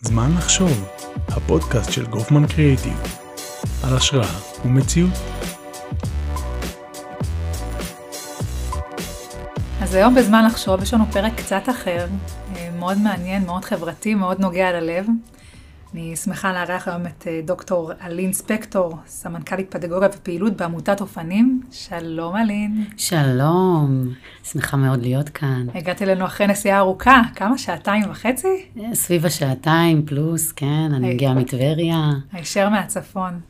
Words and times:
זמן 0.00 0.30
לחשוב, 0.36 0.88
הפודקאסט 1.28 1.92
של 1.92 2.06
גופמן 2.06 2.46
קריאיטיב, 2.46 3.02
על 3.84 3.96
השראה 3.96 4.38
ומציאות. 4.64 5.10
אז 9.82 9.94
היום 9.94 10.14
בזמן 10.14 10.44
לחשוב 10.44 10.82
יש 10.82 10.94
לנו 10.94 11.04
פרק 11.12 11.32
קצת 11.36 11.62
אחר, 11.70 12.06
אה, 12.56 12.68
מאוד 12.78 12.98
מעניין, 12.98 13.46
מאוד 13.46 13.64
חברתי, 13.64 14.14
מאוד 14.14 14.40
נוגע 14.40 14.72
ללב. 14.72 15.06
אני 15.98 16.16
שמחה 16.16 16.52
לארח 16.52 16.88
היום 16.88 17.06
את 17.06 17.26
אה, 17.26 17.40
דוקטור 17.44 17.92
אלין 18.06 18.32
ספקטור, 18.32 18.98
סמנכ"לית 19.06 19.70
פדגוגיה 19.70 20.08
ופעילות 20.12 20.56
בעמותת 20.56 21.00
אופנים. 21.00 21.60
שלום 21.70 22.36
אלין. 22.36 22.84
שלום, 22.96 24.08
שמחה 24.44 24.76
מאוד 24.76 25.02
להיות 25.02 25.28
כאן. 25.28 25.66
הגעת 25.74 26.02
אלינו 26.02 26.24
אחרי 26.24 26.46
נסיעה 26.46 26.78
ארוכה, 26.78 27.22
כמה? 27.34 27.58
שעתיים 27.58 28.10
וחצי? 28.10 28.66
אה, 28.80 28.94
סביב 28.94 29.26
השעתיים 29.26 30.06
פלוס, 30.06 30.52
כן, 30.52 30.90
אני 30.94 31.14
מגיעה 31.14 31.34
מטבריה. 31.34 32.10
הישר 32.32 32.68
מהצפון. 32.68 33.40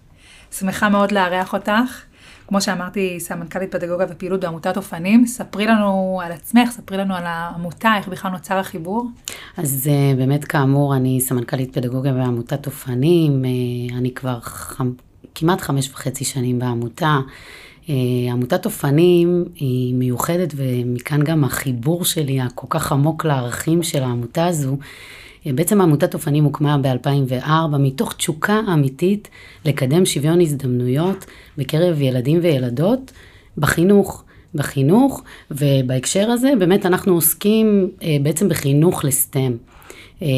שמחה 0.51 0.89
מאוד 0.89 1.13
לארח 1.13 1.53
אותך. 1.53 2.03
כמו 2.49 2.61
שאמרתי, 2.61 3.21
סמנכ"לית 3.21 3.73
פדגוגיה 3.73 4.07
ופעילות 4.11 4.41
בעמותת 4.41 4.77
אופנים. 4.77 5.27
ספרי 5.27 5.67
לנו 5.67 6.21
על 6.25 6.33
עצמך, 6.33 6.71
ספרי 6.71 6.97
לנו 6.97 7.15
על 7.15 7.23
העמותה, 7.27 7.93
איך 7.97 8.09
בכלל 8.09 8.31
נוצר 8.31 8.55
החיבור. 8.55 9.07
אז 9.57 9.91
uh, 9.91 10.17
באמת, 10.17 10.45
כאמור, 10.45 10.97
אני 10.97 11.21
סמנכ"לית 11.21 11.75
פדגוגיה 11.75 12.13
בעמותת 12.13 12.67
אופנים. 12.67 13.45
Uh, 13.45 13.95
אני 13.99 14.15
כבר 14.15 14.41
ח... 14.41 14.81
כמעט 15.35 15.61
חמש 15.61 15.91
וחצי 15.91 16.25
שנים 16.25 16.59
בעמותה. 16.59 17.19
Uh, 17.83 17.91
עמותת 18.33 18.67
אופנים 18.67 19.45
היא 19.55 19.95
מיוחדת, 19.95 20.55
ומכאן 20.57 21.23
גם 21.23 21.45
החיבור 21.45 22.05
שלי 22.05 22.41
הכל 22.41 22.67
כך 22.71 22.93
עמוק 22.93 23.25
לערכים 23.25 23.83
של 23.83 24.03
העמותה 24.03 24.47
הזו. 24.47 24.77
בעצם 25.47 25.81
עמותת 25.81 26.15
אופנים 26.15 26.45
הוקמה 26.45 26.79
ב-2004 26.79 27.77
מתוך 27.79 28.13
תשוקה 28.13 28.61
אמיתית 28.73 29.29
לקדם 29.65 30.07
שוויון 30.07 30.41
הזדמנויות 30.41 31.25
בקרב 31.59 32.01
ילדים 32.01 32.39
וילדות 32.43 33.13
בחינוך. 33.59 34.25
בחינוך, 34.55 35.23
ובהקשר 35.51 36.31
הזה 36.31 36.53
באמת 36.59 36.87
אנחנו 36.87 37.15
עוסקים 37.15 37.91
אה, 38.03 38.17
בעצם 38.23 38.49
בחינוך 38.49 39.05
לסטם. 39.05 39.53
אה, 40.23 40.29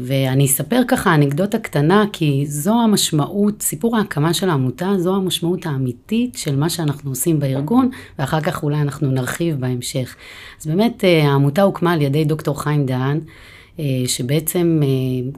ואני 0.00 0.44
אספר 0.46 0.80
ככה 0.88 1.14
אנקדוטה 1.14 1.58
קטנה, 1.58 2.04
כי 2.12 2.44
זו 2.46 2.74
המשמעות, 2.74 3.62
סיפור 3.62 3.96
ההקמה 3.96 4.34
של 4.34 4.50
העמותה, 4.50 4.92
זו 4.98 5.16
המשמעות 5.16 5.66
האמיתית 5.66 6.36
של 6.36 6.56
מה 6.56 6.70
שאנחנו 6.70 7.10
עושים 7.10 7.40
בארגון, 7.40 7.90
ואחר 8.18 8.40
כך 8.40 8.62
אולי 8.62 8.80
אנחנו 8.80 9.10
נרחיב 9.10 9.60
בהמשך. 9.60 10.16
אז 10.60 10.66
באמת 10.66 11.04
אה, 11.04 11.28
העמותה 11.28 11.62
הוקמה 11.62 11.92
על 11.92 12.02
ידי 12.02 12.24
דוקטור 12.24 12.62
חיים 12.62 12.86
דהן. 12.86 13.20
אה, 13.80 13.84
שבעצם 14.06 14.80
אה, 14.82 14.88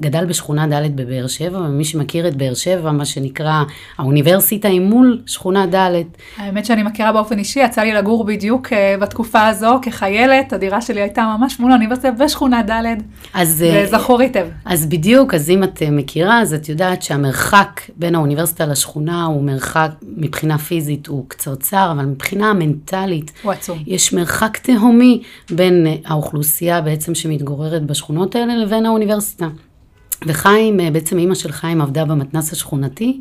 גדל 0.00 0.27
בשכונה 0.27 0.67
ד' 0.67 0.97
בבאר 0.97 1.27
שבע, 1.27 1.58
ומי 1.58 1.84
שמכיר 1.84 2.28
את 2.28 2.36
באר 2.36 2.55
שבע, 2.55 2.92
מה 2.92 3.05
שנקרא, 3.05 3.62
האוניברסיטה 3.98 4.69
היא 4.69 4.81
מול 4.81 5.22
שכונה 5.27 5.67
ד'. 5.67 6.03
האמת 6.36 6.66
שאני 6.66 6.83
מכירה 6.83 7.12
באופן 7.12 7.39
אישי, 7.39 7.61
יצא 7.61 7.81
לי 7.81 7.92
לגור 7.92 8.25
בדיוק 8.25 8.72
אה, 8.72 8.94
בתקופה 9.00 9.47
הזו 9.47 9.78
כחיילת, 9.83 10.53
הדירה 10.53 10.81
שלי 10.81 11.00
הייתה 11.00 11.34
ממש 11.39 11.61
מול 11.61 11.70
האוניברסיטה 11.70 12.11
בשכונה 12.11 12.62
ד', 12.62 13.03
אז 13.34 13.64
זכור 13.91 14.20
היטב. 14.20 14.47
אז 14.64 14.86
בדיוק, 14.86 15.34
אז 15.34 15.50
אם 15.50 15.64
את 15.64 15.83
מכירה, 15.92 16.41
אז 16.41 16.55
את 16.55 16.69
יודעת 16.69 17.03
שהמרחק 17.03 17.81
בין 17.97 18.14
האוניברסיטה 18.14 18.66
לשכונה 18.66 19.25
הוא 19.25 19.42
מרחק, 19.42 19.91
מבחינה 20.16 20.59
פיזית 20.59 21.06
הוא 21.06 21.25
קצרצר, 21.28 21.92
אבל 21.92 22.05
מבחינה 22.05 22.53
מנטלית, 22.53 23.33
הוא 23.42 23.53
עצום. 23.53 23.78
יש 23.86 24.12
מרחק 24.12 24.59
תהומי 24.62 25.22
בין 25.50 25.86
האוכלוסייה 26.05 26.81
בעצם 26.81 27.14
שמתגוררת 27.14 27.86
בשכונות. 27.86 28.28
המקומות 28.37 28.51
האלה 28.51 28.65
לבין 28.65 28.87
האוניברסיטה. 28.87 29.48
וחיים, 30.27 30.81
אה, 30.81 30.91
בעצם 30.91 31.19
אימא 31.19 31.34
של 31.34 31.53
חיים 31.53 31.81
עבדה 31.81 32.05
במתנס 32.05 32.53
השכונתי, 32.53 33.21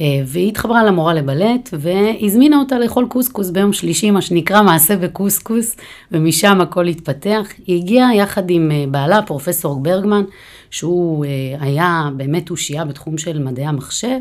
אה, 0.00 0.06
והיא 0.26 0.48
התחברה 0.48 0.84
למורה 0.84 1.14
לבלט, 1.14 1.68
והזמינה 1.72 2.56
אותה 2.56 2.78
לאכול 2.78 3.06
קוסקוס 3.08 3.50
ביום 3.50 3.72
שלישי, 3.72 4.10
מה 4.10 4.22
שנקרא 4.22 4.62
מעשה 4.62 4.96
בקוסקוס, 4.96 5.76
ומשם 6.12 6.60
הכל 6.60 6.86
התפתח. 6.86 7.46
היא 7.66 7.76
הגיעה 7.82 8.14
יחד 8.14 8.50
עם 8.50 8.70
אה, 8.70 8.84
בעלה, 8.90 9.22
פרופסור 9.22 9.80
ברגמן, 9.80 10.22
שהוא 10.70 11.24
היה 11.60 12.08
באמת 12.16 12.50
אושייה 12.50 12.84
בתחום 12.84 13.18
של 13.18 13.38
מדעי 13.38 13.66
המחשב, 13.66 14.18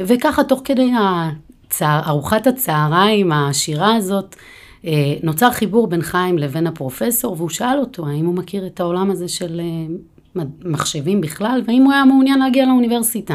וככה 0.00 0.44
תוך 0.44 0.60
כדי 0.64 0.90
הצע... 0.98 2.00
ארוחת 2.06 2.46
הצהריים 2.46 3.32
העשירה 3.32 3.94
הזאת, 3.94 4.36
נוצר 5.22 5.50
חיבור 5.50 5.86
בין 5.86 6.02
חיים 6.02 6.38
לבין 6.38 6.66
הפרופסור, 6.66 7.34
והוא 7.38 7.48
שאל 7.48 7.78
אותו 7.80 8.06
האם 8.06 8.26
הוא 8.26 8.34
מכיר 8.34 8.66
את 8.66 8.80
העולם 8.80 9.10
הזה 9.10 9.28
של 9.28 9.60
אה, 9.60 10.42
מחשבים 10.64 11.20
בכלל, 11.20 11.62
והאם 11.66 11.82
הוא 11.82 11.92
היה 11.92 12.04
מעוניין 12.04 12.38
להגיע 12.38 12.66
לאוניברסיטה. 12.66 13.34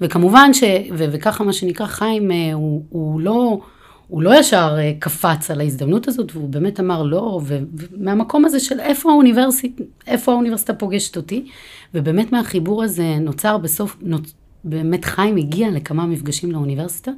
וכמובן 0.00 0.54
ש... 0.54 0.62
ו- 0.92 1.06
וככה 1.12 1.44
מה 1.44 1.52
שנקרא 1.52 1.86
חיים, 1.86 2.30
אה, 2.30 2.52
הוא, 2.52 2.84
הוא 2.88 3.20
לא... 3.20 3.60
הוא 4.08 4.22
לא 4.22 4.38
ישר 4.38 4.76
קפץ 4.98 5.50
על 5.50 5.60
ההזדמנות 5.60 6.08
הזאת, 6.08 6.32
והוא 6.34 6.48
באמת 6.48 6.80
אמר 6.80 7.02
לא, 7.02 7.40
ומהמקום 7.46 8.44
הזה 8.44 8.60
של 8.60 8.80
איפה 8.80 9.10
האוניברסיטה, 9.10 9.84
איפה 10.06 10.32
האוניברסיטה 10.32 10.74
פוגשת 10.74 11.16
אותי, 11.16 11.46
ובאמת 11.94 12.32
מהחיבור 12.32 12.82
הזה 12.82 13.16
נוצר 13.20 13.58
בסוף, 13.58 13.96
באמת 14.64 15.04
חיים 15.04 15.36
הגיע 15.36 15.70
לכמה 15.70 16.06
מפגשים 16.06 16.52
לאוניברסיטה, 16.52 17.10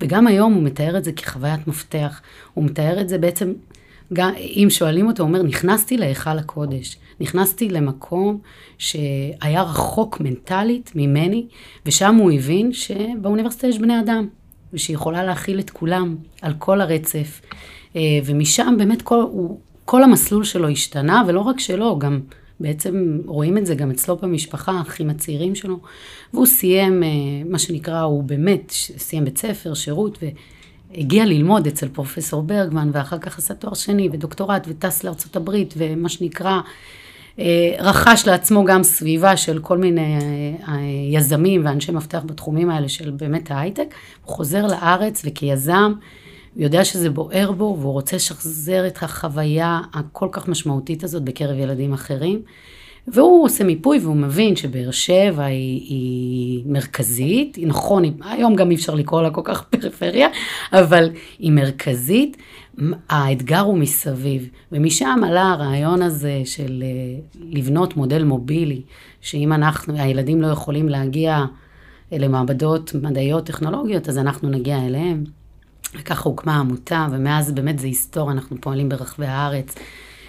וגם 0.00 0.26
היום 0.26 0.52
הוא 0.52 0.62
מתאר 0.62 0.98
את 0.98 1.04
זה 1.04 1.12
כחוויית 1.12 1.68
מפתח. 1.68 2.20
הוא 2.54 2.64
מתאר 2.64 3.00
את 3.00 3.08
זה 3.08 3.18
בעצם, 3.18 3.52
גם 4.12 4.32
אם 4.36 4.66
שואלים 4.70 5.06
אותו, 5.06 5.22
הוא 5.22 5.28
אומר, 5.28 5.42
נכנסתי 5.42 5.96
להיכל 5.96 6.38
הקודש. 6.38 6.96
נכנסתי 7.20 7.68
למקום 7.68 8.38
שהיה 8.78 9.62
רחוק 9.62 10.20
מנטלית 10.20 10.92
ממני, 10.94 11.46
ושם 11.86 12.14
הוא 12.14 12.32
הבין 12.32 12.72
שבאוניברסיטה 12.72 13.66
יש 13.66 13.78
בני 13.78 14.00
אדם, 14.00 14.28
ושהיא 14.72 14.94
יכולה 14.94 15.24
להכיל 15.24 15.60
את 15.60 15.70
כולם 15.70 16.16
על 16.42 16.54
כל 16.58 16.80
הרצף. 16.80 17.40
אה, 17.96 18.00
ומשם 18.24 18.74
באמת 18.78 19.02
כל, 19.02 19.20
הוא, 19.22 19.60
כל 19.84 20.02
המסלול 20.02 20.44
שלו 20.44 20.68
השתנה, 20.68 21.22
ולא 21.26 21.40
רק 21.40 21.60
שלו, 21.60 21.98
גם 21.98 22.20
בעצם 22.60 23.18
רואים 23.26 23.58
את 23.58 23.66
זה 23.66 23.74
גם 23.74 23.90
אצלו 23.90 24.16
במשפחה, 24.16 24.72
האחים 24.72 25.10
הצעירים 25.10 25.54
שלו, 25.54 25.80
והוא 26.34 26.46
סיים, 26.46 27.02
אה, 27.02 27.08
מה 27.44 27.58
שנקרא, 27.58 28.00
הוא 28.00 28.22
באמת 28.22 28.70
סיים 28.98 29.24
בית 29.24 29.38
ספר, 29.38 29.74
שירות, 29.74 30.18
והגיע 30.92 31.24
ללמוד 31.24 31.66
אצל 31.66 31.88
פרופסור 31.88 32.42
ברגמן, 32.42 32.90
ואחר 32.92 33.18
כך 33.18 33.38
עשה 33.38 33.54
תואר 33.54 33.74
שני 33.74 34.08
ודוקטורט, 34.12 34.66
וטס 34.68 35.04
לארצות 35.04 35.36
הברית, 35.36 35.74
ומה 35.76 36.08
שנקרא, 36.08 36.60
אה, 37.38 37.74
רכש 37.78 38.26
לעצמו 38.26 38.64
גם 38.64 38.82
סביבה 38.82 39.36
של 39.36 39.58
כל 39.58 39.78
מיני 39.78 40.16
אה, 40.68 40.74
יזמים 41.10 41.64
ואנשי 41.64 41.92
מפתח 41.92 42.22
בתחומים 42.26 42.70
האלה 42.70 42.88
של 42.88 43.10
באמת 43.10 43.50
ההייטק. 43.50 43.94
הוא 44.24 44.34
חוזר 44.34 44.66
לארץ 44.66 45.22
וכיזם, 45.24 45.92
הוא 46.54 46.62
יודע 46.62 46.84
שזה 46.84 47.10
בוער 47.10 47.52
בו, 47.52 47.76
והוא 47.80 47.92
רוצה 47.92 48.16
לשחזר 48.16 48.86
את 48.86 49.02
החוויה 49.02 49.80
הכל 49.94 50.28
כך 50.32 50.48
משמעותית 50.48 51.04
הזאת 51.04 51.22
בקרב 51.22 51.58
ילדים 51.58 51.92
אחרים. 51.92 52.42
והוא 53.08 53.44
עושה 53.44 53.64
מיפוי 53.64 53.98
והוא 53.98 54.16
מבין 54.16 54.56
שבאר 54.56 54.90
שבע 54.90 55.44
היא, 55.44 55.80
היא 55.80 56.62
מרכזית, 56.66 57.56
היא 57.56 57.66
נכון, 57.66 58.04
היא, 58.04 58.12
היום 58.24 58.56
גם 58.56 58.70
אי 58.70 58.76
אפשר 58.76 58.94
לקרוא 58.94 59.22
לה 59.22 59.30
כל 59.30 59.40
כך 59.44 59.64
פריפריה, 59.70 60.28
אבל 60.72 61.10
היא 61.38 61.52
מרכזית, 61.52 62.36
האתגר 63.08 63.60
הוא 63.60 63.78
מסביב. 63.78 64.48
ומשם 64.72 65.20
עלה 65.26 65.50
הרעיון 65.50 66.02
הזה 66.02 66.42
של 66.44 66.82
אה, 66.86 67.20
לבנות 67.50 67.96
מודל 67.96 68.24
מובילי, 68.24 68.82
שאם 69.20 69.52
אנחנו, 69.52 69.94
הילדים 69.96 70.42
לא 70.42 70.46
יכולים 70.46 70.88
להגיע 70.88 71.44
למעבדות 72.12 72.94
מדעיות 72.94 73.46
טכנולוגיות, 73.46 74.08
אז 74.08 74.18
אנחנו 74.18 74.48
נגיע 74.48 74.86
אליהם. 74.86 75.24
וככה 75.98 76.28
הוקמה 76.28 76.56
העמותה, 76.56 77.06
ומאז 77.10 77.52
באמת 77.52 77.78
זה 77.78 77.86
היסטוריה, 77.86 78.32
אנחנו 78.32 78.56
פועלים 78.60 78.88
ברחבי 78.88 79.26
הארץ. 79.26 79.74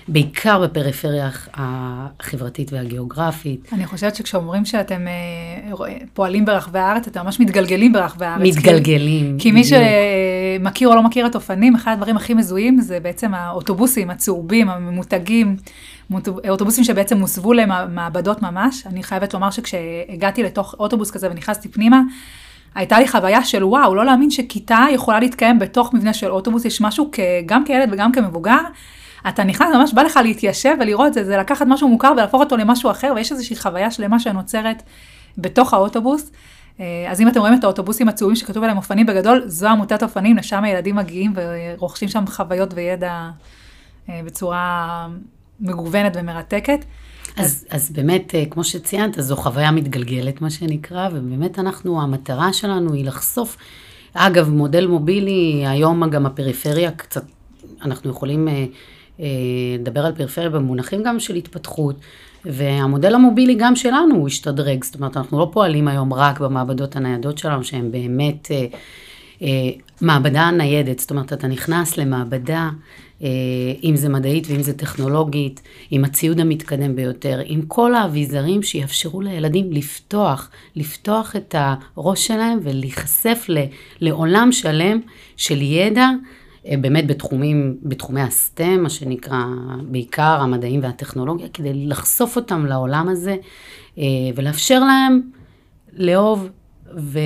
בעיקר 0.08 0.60
בפריפריה 0.60 1.30
החברתית 1.54 2.74
והגיאוגרפית. 2.74 3.70
אני 3.74 3.86
חושבת 3.86 4.16
שכשאומרים 4.16 4.66
שאתם 4.66 5.08
אה, 5.08 5.88
פועלים 6.14 6.46
ברחבי 6.46 6.80
הארץ, 6.80 7.08
אתם 7.08 7.24
ממש 7.24 7.40
מתגלגלים 7.40 7.94
ברחבי 7.94 8.26
הארץ. 8.26 8.58
מתגלגלים. 8.58 9.38
כי, 9.38 9.44
כי 9.44 9.52
מי 9.52 9.64
שמכיר 9.64 10.90
או 10.90 10.96
לא 10.96 11.04
מכיר 11.04 11.26
את 11.26 11.36
אופנים, 11.36 11.76
אחד 11.76 11.92
הדברים 11.92 12.18
הכי 12.18 12.34
מזוהים 12.34 12.82
זה 12.82 13.00
בעצם 13.00 13.34
האוטובוסים 13.34 14.10
הצהובים, 14.10 14.70
הממותגים, 14.70 15.56
אוטובוסים 16.50 16.84
שבעצם 16.84 17.20
הוסבו 17.20 17.54
למעבדות 17.54 18.42
ממש. 18.42 18.88
אני 18.88 19.04
חייבת 19.04 19.34
לומר 19.34 19.52
שכשהגעתי 19.52 20.44
לתוך 20.44 20.76
אוטובוס 20.80 21.12
כזה 21.12 21.32
ונכנסתי 21.32 21.70
פנימה, 21.70 22.02
הייתה 22.76 23.00
לי 23.00 23.08
חוויה 23.08 23.44
של 23.44 23.64
וואו, 23.64 23.96
לא 23.96 24.06
להאמין 24.06 24.32
שכיתה 24.32 24.86
יכולה 24.92 25.20
להתקיים 25.20 25.60
בתוך 25.60 25.94
מבנה 25.94 26.14
של 26.14 26.32
אוטובוס, 26.32 26.66
יש 26.66 26.82
משהו 26.82 27.10
כ, 27.12 27.20
גם 27.46 27.66
כילד 27.66 27.90
וגם 27.92 28.12
כמבוגר. 28.12 28.60
אתה 29.30 29.44
נכנס, 29.44 29.76
ממש 29.76 29.94
בא 29.94 30.02
לך 30.02 30.20
להתיישב 30.24 30.76
ולראות 30.80 31.08
את 31.08 31.14
זה, 31.14 31.24
זה 31.24 31.38
לקחת 31.38 31.66
משהו 31.68 31.90
מוכר 31.90 32.12
ולהפוך 32.14 32.42
אותו 32.42 32.58
למשהו 32.58 32.92
אחר, 32.92 33.14
ויש 33.16 33.32
איזושהי 33.32 33.56
חוויה 33.56 33.92
שלמה 33.92 34.20
שנוצרת 34.20 34.84
בתוך 35.38 35.74
האוטובוס. 35.74 36.32
אה, 36.80 37.06
אז 37.10 37.22
אם 37.22 37.28
אתם 37.28 37.40
רואים 37.40 37.54
את 37.54 37.64
האוטובוסים 37.64 38.10
הצהובים 38.10 38.36
שכתוב 38.36 38.64
עליהם 38.64 38.78
אופנים 38.78 39.06
בגדול, 39.06 39.44
זו 39.46 39.68
עמותת 39.68 40.04
אופנים, 40.04 40.38
לשם 40.38 40.64
הילדים 40.64 40.96
מגיעים 40.96 41.34
ורוכשים 41.36 42.10
שם 42.10 42.28
חוויות 42.28 42.74
וידע 42.74 43.30
אה, 44.10 44.22
בצורה 44.26 45.08
מגוונת 45.60 46.12
ומרתקת. 46.16 46.86
אז, 47.38 47.66
אז 47.70 47.92
באמת, 47.92 48.36
אה, 48.36 48.44
כמו 48.50 48.64
שציינת, 48.64 49.16
זו 49.20 49.36
חוויה 49.36 49.72
מתגלגלת, 49.72 50.42
מה 50.42 50.50
שנקרא, 50.50 51.10
ובאמת 51.14 51.60
אנחנו, 51.60 52.02
המטרה 52.02 52.54
שלנו 52.54 52.94
היא 52.94 53.06
לחשוף. 53.06 53.58
אגב, 54.14 54.50
מודל 54.50 54.88
מובילי, 54.88 55.64
היום 55.68 56.10
גם 56.10 56.26
הפריפריה 56.26 56.92
קצת, 56.92 57.24
אנחנו 57.82 58.10
יכולים 58.10 58.48
אה, 58.48 58.66
אה, 59.20 59.26
לדבר 59.80 60.06
על 60.06 60.16
פריפריה 60.16 60.50
במונחים 60.50 61.04
גם 61.04 61.20
של 61.20 61.36
התפתחות, 61.36 61.96
והמודל 62.46 63.16
המובילי 63.16 63.56
גם 63.56 63.76
שלנו 63.76 64.16
הוא 64.16 64.28
השתדרג, 64.28 64.84
זאת 64.84 64.96
אומרת, 64.96 65.18
אנחנו 65.18 65.40
לא 65.40 65.50
פועלים 65.54 65.88
היום 65.88 66.14
רק 66.14 66.40
במעבדות 66.40 66.96
הניידות 66.96 67.38
שלנו, 67.38 67.64
שהן 67.64 67.92
באמת 67.92 68.52
אה, 68.52 68.66
אה, 69.42 69.48
מעבדה 70.02 70.52
ניידת, 70.52 71.00
זאת 71.00 71.12
אומרת, 71.12 71.34
אתה 71.34 71.48
נכנס 71.48 71.98
למעבדה, 71.98 72.70
אה, 73.24 73.28
אם 73.84 73.96
זה 73.96 74.10
מדעית 74.10 74.48
ואם 74.50 74.62
זה 74.62 74.74
טכנולוגית, 74.74 75.62
עם 75.92 76.06
הציוד 76.06 76.40
המתקדם 76.40 76.96
ביותר, 76.96 77.42
עם 77.46 77.62
כל 77.62 77.96
האביזרים 77.96 78.64
שיאפשרו 78.64 79.22
לילדים 79.22 79.72
לפתוח, 79.72 80.50
לפתוח 80.76 81.36
את 81.36 81.56
הראש 81.58 82.28
שלהם 82.28 82.60
ולהיחשף 82.64 83.46
לעולם 84.02 84.52
שלם 84.52 85.00
של 85.38 85.62
ידע. 85.62 86.10
אה, 86.68 86.78
באמת 86.82 87.08
בתחומים, 87.08 87.78
בתחומי 87.84 88.22
הסטם, 88.22 88.80
מה 88.84 88.90
שנקרא, 88.90 89.44
בעיקר 89.84 90.40
המדעים 90.42 90.84
והטכנולוגיה, 90.84 91.48
כדי 91.54 91.88
לחשוף 91.88 92.36
אותם 92.36 92.66
לעולם 92.66 93.10
הזה 93.10 93.36
אה, 93.98 94.04
ולאפשר 94.36 94.80
להם 94.80 95.22
לאהוב 95.94 96.50
ו, 96.98 97.20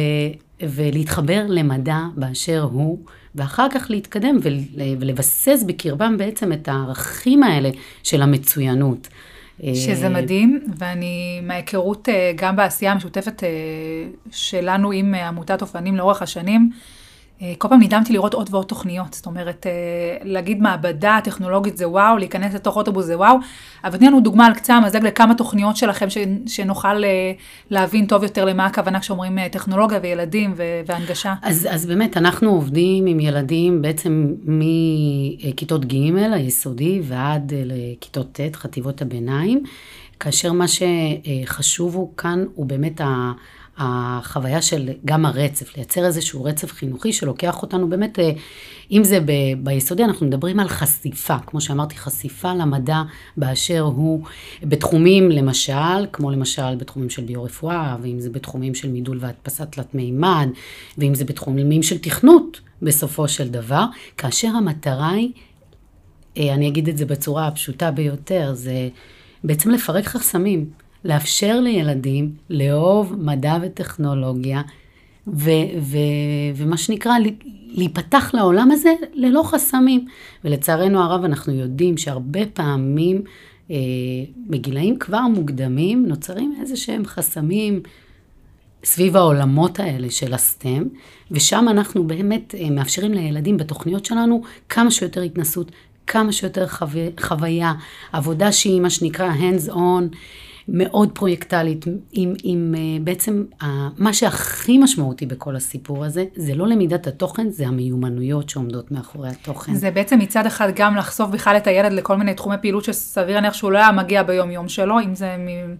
ולהתחבר 0.61 1.45
למדע 1.49 1.99
באשר 2.15 2.61
הוא, 2.71 2.99
ואחר 3.35 3.67
כך 3.73 3.85
להתקדם 3.89 4.37
ולבסס 4.99 5.63
בקרבם 5.67 6.17
בעצם 6.17 6.53
את 6.53 6.67
הערכים 6.67 7.43
האלה 7.43 7.69
של 8.03 8.21
המצוינות. 8.21 9.07
אה, 9.63 9.75
שזה 9.75 10.09
מדהים, 10.09 10.59
ואני, 10.77 11.41
מההיכרות 11.43 12.09
גם 12.35 12.55
בעשייה 12.55 12.91
המשותפת 12.91 13.43
שלנו 14.31 14.91
עם 14.91 15.13
עמותת 15.13 15.61
אופנים 15.61 15.95
לאורך 15.95 16.21
השנים, 16.21 16.69
אה, 16.71 16.77
כל 17.57 17.67
פעם 17.67 17.81
נדהמתי 17.83 18.13
לראות 18.13 18.33
עוד 18.33 18.49
ועוד 18.51 18.65
תוכניות, 18.65 19.13
זאת 19.13 19.25
אומרת, 19.25 19.67
אה, 19.67 19.71
להגיד 20.23 20.61
מעבדה 20.61 21.19
טכנולוגית 21.23 21.77
זה 21.77 21.89
וואו, 21.89 22.17
להיכנס 22.17 22.53
לתוך 22.53 22.75
אוטובוס 22.75 23.05
זה 23.05 23.17
וואו, 23.17 23.37
אבל 23.83 23.97
תני 23.97 24.07
לנו 24.07 24.19
דוגמה 24.19 24.45
על 24.45 24.53
קצה 24.53 24.75
המזלג 24.75 25.03
לכמה 25.03 25.35
תוכניות 25.35 25.77
שלכם 25.77 26.07
שנוכל 26.47 27.03
אה, 27.03 27.31
להבין 27.69 28.05
טוב 28.05 28.23
יותר 28.23 28.45
למה 28.45 28.65
הכוונה 28.65 28.99
כשאומרים 28.99 29.47
טכנולוגיה 29.47 29.99
וילדים 30.03 30.53
והנגשה. 30.85 31.33
אז, 31.41 31.67
אז 31.71 31.85
באמת, 31.85 32.17
אנחנו 32.17 32.49
עובדים 32.49 33.05
עם 33.05 33.19
ילדים 33.19 33.81
בעצם 33.81 34.33
מכיתות 34.45 35.85
ג', 35.85 36.15
היסודי, 36.33 37.01
ועד 37.03 37.53
לכיתות 37.65 38.31
ט', 38.31 38.55
חטיבות 38.55 39.01
הביניים, 39.01 39.63
כאשר 40.19 40.51
מה 40.51 40.65
שחשוב 40.67 41.95
הוא 41.95 42.17
כאן 42.17 42.45
הוא 42.55 42.65
באמת 42.65 43.01
ה... 43.01 43.31
החוויה 43.77 44.61
של 44.61 44.89
גם 45.05 45.25
הרצף, 45.25 45.77
לייצר 45.77 46.05
איזשהו 46.05 46.43
רצף 46.43 46.71
חינוכי 46.71 47.13
שלוקח 47.13 47.61
אותנו 47.61 47.89
באמת, 47.89 48.19
אה, 48.19 48.31
אם 48.91 49.03
זה 49.03 49.19
ב, 49.19 49.31
ביסודי, 49.63 50.03
אנחנו 50.03 50.25
מדברים 50.25 50.59
על 50.59 50.67
חשיפה, 50.67 51.37
כמו 51.45 51.61
שאמרתי, 51.61 51.95
חשיפה 51.95 52.53
למדע 52.53 53.01
באשר 53.37 53.81
הוא. 53.81 54.23
בתחומים, 54.63 55.31
למשל, 55.31 56.05
כמו 56.13 56.31
למשל 56.31 56.75
בתחומים 56.75 57.09
של 57.09 57.23
ביו-רפואה, 57.23 57.95
ואם 58.01 58.19
זה 58.19 58.29
בתחומים 58.29 58.75
של 58.75 58.89
מידול 58.89 59.17
והדפסת 59.21 59.71
תלת 59.71 59.95
מימד, 59.95 60.47
ואם 60.97 61.15
זה 61.15 61.25
בתחומים 61.25 61.83
של 61.83 61.97
תכנות, 61.97 62.59
בסופו 62.81 63.27
של 63.27 63.49
דבר, 63.49 63.85
כאשר 64.17 64.47
המטרה 64.47 65.11
היא, 65.11 65.31
אה, 66.37 66.53
אני 66.53 66.67
אגיד 66.67 66.89
את 66.89 66.97
זה 66.97 67.05
בצורה 67.05 67.47
הפשוטה 67.47 67.91
ביותר, 67.91 68.53
זה 68.53 68.89
בעצם 69.43 69.69
לפרק 69.71 70.05
חסמים. 70.05 70.84
לאפשר 71.05 71.59
לילדים 71.59 72.31
לאהוב 72.49 73.15
מדע 73.19 73.57
וטכנולוגיה, 73.61 74.61
ו, 75.27 75.51
ו, 75.81 75.97
ומה 76.55 76.77
שנקרא, 76.77 77.13
להיפתח 77.67 78.31
לעולם 78.33 78.71
הזה 78.71 78.93
ללא 79.13 79.43
חסמים. 79.43 80.05
ולצערנו 80.43 81.01
הרב, 81.03 81.23
אנחנו 81.23 81.53
יודעים 81.53 81.97
שהרבה 81.97 82.45
פעמים, 82.53 83.21
אה, 83.71 83.75
בגילאים 84.47 84.99
כבר 84.99 85.21
מוקדמים, 85.21 86.05
נוצרים 86.05 86.55
איזה 86.61 86.75
שהם 86.75 87.05
חסמים 87.05 87.81
סביב 88.83 89.17
העולמות 89.17 89.79
האלה 89.79 90.11
של 90.11 90.33
הסטם, 90.33 90.83
ושם 91.31 91.65
אנחנו 91.69 92.07
באמת 92.07 92.55
אה, 92.55 92.69
מאפשרים 92.69 93.13
לילדים 93.13 93.57
בתוכניות 93.57 94.05
שלנו 94.05 94.41
כמה 94.69 94.91
שיותר 94.91 95.21
התנסות, 95.21 95.71
כמה 96.07 96.31
שיותר 96.31 96.67
חו... 96.67 96.85
חוויה, 97.19 97.73
עבודה 98.11 98.51
שהיא 98.51 98.81
מה 98.81 98.89
שנקרא 98.89 99.33
hands 99.33 99.69
on. 99.71 100.15
מאוד 100.67 101.11
פרויקטלית, 101.13 101.85
עם, 102.11 102.33
עם 102.43 102.75
uh, 102.75 103.03
בעצם 103.03 103.43
מה 103.97 104.13
שהכי 104.13 104.77
משמעותי 104.77 105.25
בכל 105.25 105.55
הסיפור 105.55 106.05
הזה, 106.05 106.25
זה 106.35 106.55
לא 106.55 106.67
למידת 106.67 107.07
התוכן, 107.07 107.49
זה 107.49 107.67
המיומנויות 107.67 108.49
שעומדות 108.49 108.91
מאחורי 108.91 109.29
התוכן. 109.29 109.73
זה 109.73 109.91
בעצם 109.91 110.19
מצד 110.19 110.45
אחד 110.45 110.71
גם 110.75 110.95
לחשוף 110.95 111.29
בכלל 111.29 111.57
את 111.57 111.67
הילד 111.67 111.91
לכל 111.91 112.15
מיני 112.15 112.33
תחומי 112.33 112.55
פעילות 112.61 112.83
שסביר 112.83 113.35
להניח 113.35 113.53
שהוא 113.53 113.71
לא 113.71 113.77
היה 113.77 113.91
מגיע 113.91 114.23
ביום 114.23 114.51
יום 114.51 114.69
שלו, 114.69 114.99
אם 114.99 115.15
זה 115.15 115.35
מ... 115.37 115.75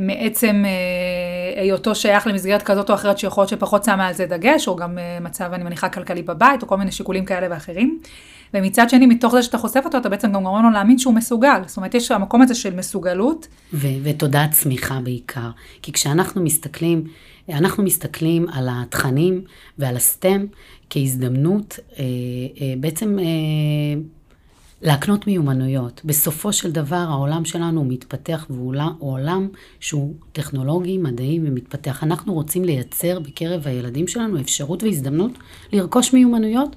מעצם 0.00 0.64
אה, 0.66 1.62
היותו 1.62 1.94
שייך 1.94 2.26
למסגרת 2.26 2.62
כזאת 2.62 2.90
או 2.90 2.94
אחרת 2.94 3.18
שיכול 3.18 3.42
להיות 3.42 3.50
שפחות 3.50 3.84
שמה 3.84 4.06
על 4.06 4.14
זה 4.14 4.26
דגש, 4.26 4.68
או 4.68 4.76
גם 4.76 4.98
אה, 4.98 5.18
מצב, 5.20 5.52
אני 5.52 5.64
מניחה, 5.64 5.88
כלכלי 5.88 6.22
בבית, 6.22 6.62
או 6.62 6.68
כל 6.68 6.76
מיני 6.76 6.92
שיקולים 6.92 7.24
כאלה 7.24 7.46
ואחרים. 7.50 7.98
ומצד 8.56 8.90
שני, 8.90 9.06
מתוך 9.06 9.32
זה 9.32 9.42
שאתה 9.42 9.58
חושף 9.58 9.82
אותו, 9.84 9.98
אתה 9.98 10.08
בעצם 10.08 10.32
גם 10.32 10.42
גורם 10.42 10.64
לו 10.64 10.70
להאמין 10.70 10.98
שהוא 10.98 11.14
מסוגל. 11.14 11.60
זאת 11.66 11.76
אומרת, 11.76 11.94
יש 11.94 12.10
המקום 12.10 12.42
הזה 12.42 12.54
של 12.54 12.74
מסוגלות. 12.74 13.48
ו- 13.72 13.86
ותודעת 14.02 14.50
צמיחה 14.50 15.00
בעיקר. 15.00 15.50
כי 15.82 15.92
כשאנחנו 15.92 16.42
מסתכלים, 16.42 17.04
אנחנו 17.48 17.82
מסתכלים 17.82 18.48
על 18.48 18.68
התכנים 18.70 19.44
ועל 19.78 19.96
הסטם 19.96 20.46
כהזדמנות, 20.90 21.78
אה, 21.98 22.04
אה, 22.60 22.74
בעצם 22.80 23.18
אה, 23.18 23.24
להקנות 24.82 25.26
מיומנויות. 25.26 26.00
בסופו 26.04 26.52
של 26.52 26.70
דבר 26.70 27.04
העולם 27.08 27.44
שלנו 27.44 27.84
מתפתח 27.84 28.46
והוא 28.50 28.74
עולם 28.98 29.48
שהוא 29.80 30.14
טכנולוגי, 30.32 30.98
מדעי 30.98 31.40
ומתפתח. 31.42 32.02
אנחנו 32.02 32.34
רוצים 32.34 32.64
לייצר 32.64 33.18
בקרב 33.20 33.66
הילדים 33.66 34.08
שלנו 34.08 34.40
אפשרות 34.40 34.82
והזדמנות 34.82 35.32
לרכוש 35.72 36.12
מיומנויות 36.12 36.76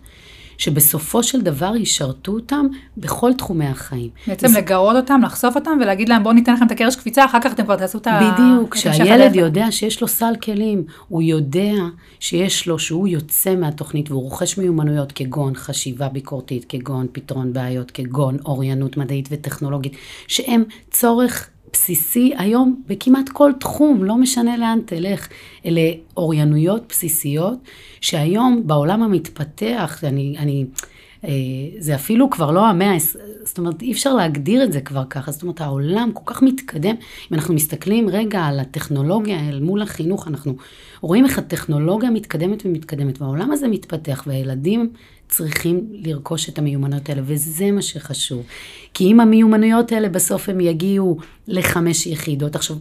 שבסופו 0.59 1.23
של 1.23 1.41
דבר 1.41 1.75
ישרתו 1.75 2.31
אותם 2.31 2.65
בכל 2.97 3.33
תחומי 3.33 3.65
החיים. 3.65 4.09
בעצם. 4.27 4.47
לגרות 4.57 4.95
אותם, 4.95 5.21
לחשוף 5.23 5.55
אותם 5.55 5.77
ולהגיד 5.81 6.09
להם 6.09 6.23
בואו 6.23 6.33
ניתן 6.33 6.53
לכם 6.53 6.65
את 6.65 6.71
הקרש 6.71 6.95
קפיצה, 6.95 7.25
אחר 7.25 7.37
כך 7.41 7.53
אתם 7.53 7.63
כבר 7.63 7.75
תעשו 7.75 7.97
את 7.97 8.07
ה... 8.07 8.19
בדיוק, 8.33 8.75
כשהילד 8.75 9.35
יודע 9.35 9.71
שיש 9.71 10.01
לו 10.01 10.07
סל 10.07 10.33
כלים, 10.43 10.83
הוא 11.07 11.21
יודע 11.21 11.73
שיש 12.19 12.67
לו, 12.67 12.79
שהוא 12.79 13.07
יוצא 13.07 13.55
מהתוכנית 13.55 14.11
והוא 14.11 14.21
רוכש 14.21 14.57
מיומנויות 14.57 15.11
כגון 15.11 15.55
חשיבה 15.55 16.09
ביקורתית, 16.09 16.65
כגון 16.69 17.07
פתרון 17.11 17.53
בעיות, 17.53 17.91
כגון 17.91 18.37
אוריינות 18.45 18.97
מדעית 18.97 19.29
וטכנולוגית, 19.31 19.93
שהם 20.27 20.63
צורך 20.91 21.49
בסיסי 21.73 22.33
היום 22.37 22.81
בכמעט 22.87 23.29
כל 23.29 23.51
תחום, 23.59 24.03
לא 24.03 24.15
משנה 24.15 24.57
לאן 24.57 24.79
תלך. 24.85 25.27
אלה 25.65 25.91
אוריינויות 26.17 26.83
בסיסיות 26.89 27.59
שהיום 28.01 28.61
בעולם 28.65 29.03
המתפתח, 29.03 30.03
אני, 30.03 30.35
אני, 30.37 30.65
זה 31.79 31.95
אפילו 31.95 32.29
כבר 32.29 32.51
לא 32.51 32.67
המאה, 32.67 32.97
זאת 33.43 33.57
אומרת, 33.57 33.81
אי 33.81 33.91
אפשר 33.91 34.13
להגדיר 34.13 34.63
את 34.63 34.71
זה 34.71 34.81
כבר 34.81 35.03
ככה, 35.09 35.31
זאת 35.31 35.41
אומרת, 35.41 35.61
העולם 35.61 36.09
כל 36.13 36.33
כך 36.33 36.41
מתקדם. 36.41 36.95
אם 37.31 37.33
אנחנו 37.33 37.53
מסתכלים 37.53 38.09
רגע 38.09 38.41
על 38.41 38.59
הטכנולוגיה 38.59 39.49
אל 39.49 39.59
מול 39.59 39.81
החינוך, 39.81 40.27
אנחנו 40.27 40.55
רואים 41.01 41.25
איך 41.25 41.37
הטכנולוגיה 41.37 42.09
מתקדמת 42.09 42.65
ומתקדמת, 42.65 43.21
והעולם 43.21 43.51
הזה 43.51 43.67
מתפתח, 43.67 44.23
והילדים 44.27 44.89
צריכים 45.29 45.87
לרכוש 45.91 46.49
את 46.49 46.59
המיומנויות 46.59 47.09
האלה, 47.09 47.21
וזה 47.25 47.71
מה 47.71 47.81
שחשוב. 47.81 48.43
כי 48.93 49.03
אם 49.03 49.19
המיומנויות 49.19 49.91
האלה 49.91 50.09
בסוף 50.09 50.49
הם 50.49 50.59
יגיעו 50.59 51.17
לחמש 51.47 52.07
יחידות, 52.07 52.55
עכשיו, 52.55 52.75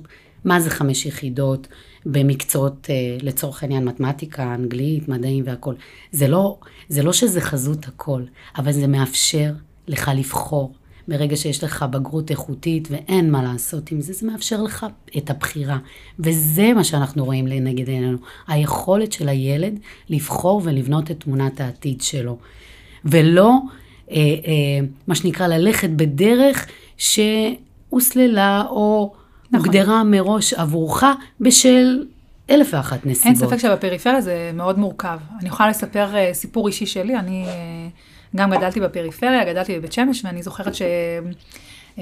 מה 0.44 0.60
זה 0.60 0.70
חמש 0.70 1.06
יחידות 1.06 1.68
במקצועות, 2.10 2.86
אה, 2.90 3.16
לצורך 3.22 3.62
העניין, 3.62 3.84
מתמטיקה, 3.84 4.54
אנגלית, 4.54 5.08
מדעים 5.08 5.44
והכול? 5.46 5.74
זה 6.12 6.28
לא, 6.28 6.58
זה 6.88 7.02
לא 7.02 7.12
שזה 7.12 7.40
חזות 7.40 7.88
הכל, 7.88 8.22
אבל 8.58 8.72
זה 8.72 8.86
מאפשר 8.86 9.52
לך 9.88 10.10
לבחור. 10.16 10.72
ברגע 11.08 11.36
שיש 11.36 11.64
לך 11.64 11.82
בגרות 11.90 12.30
איכותית 12.30 12.88
ואין 12.90 13.30
מה 13.30 13.42
לעשות 13.42 13.90
עם 13.90 14.00
זה, 14.00 14.12
זה 14.12 14.26
מאפשר 14.26 14.62
לך 14.62 14.86
את 15.16 15.30
הבחירה. 15.30 15.78
וזה 16.18 16.72
מה 16.72 16.84
שאנחנו 16.84 17.24
רואים 17.24 17.46
לנגד 17.46 17.88
עינינו, 17.88 18.18
היכולת 18.48 19.12
של 19.12 19.28
הילד 19.28 19.78
לבחור 20.08 20.62
ולבנות 20.64 21.10
את 21.10 21.20
תמונת 21.20 21.60
העתיד 21.60 22.00
שלו. 22.00 22.38
ולא, 23.04 23.52
אה, 24.10 24.16
אה, 24.16 24.86
מה 25.06 25.14
שנקרא, 25.14 25.46
ללכת 25.46 25.90
בדרך 25.90 26.66
שהוסללה 26.96 28.64
או 28.70 29.14
נכון. 29.50 29.66
הוגדרה 29.66 30.04
מראש 30.04 30.54
עבורך 30.54 31.04
בשל 31.40 32.04
אלף 32.50 32.68
ואחת 32.72 33.06
נסיבות. 33.06 33.26
אין 33.26 33.34
ספק 33.34 33.56
שבפריפריה 33.56 34.20
זה 34.20 34.50
מאוד 34.54 34.78
מורכב. 34.78 35.18
אני 35.40 35.48
יכולה 35.48 35.68
לספר 35.68 36.14
uh, 36.14 36.34
סיפור 36.34 36.66
אישי 36.66 36.86
שלי, 36.86 37.16
אני... 37.16 37.44
Uh, 37.46 38.36
גם 38.36 38.50
גדלתי 38.50 38.80
בפריפריה, 38.80 39.44
גדלתי 39.44 39.78
בבית 39.78 39.92
שמש, 39.92 40.24
ואני 40.24 40.42
זוכרת 40.42 40.74
ש... 40.74 40.82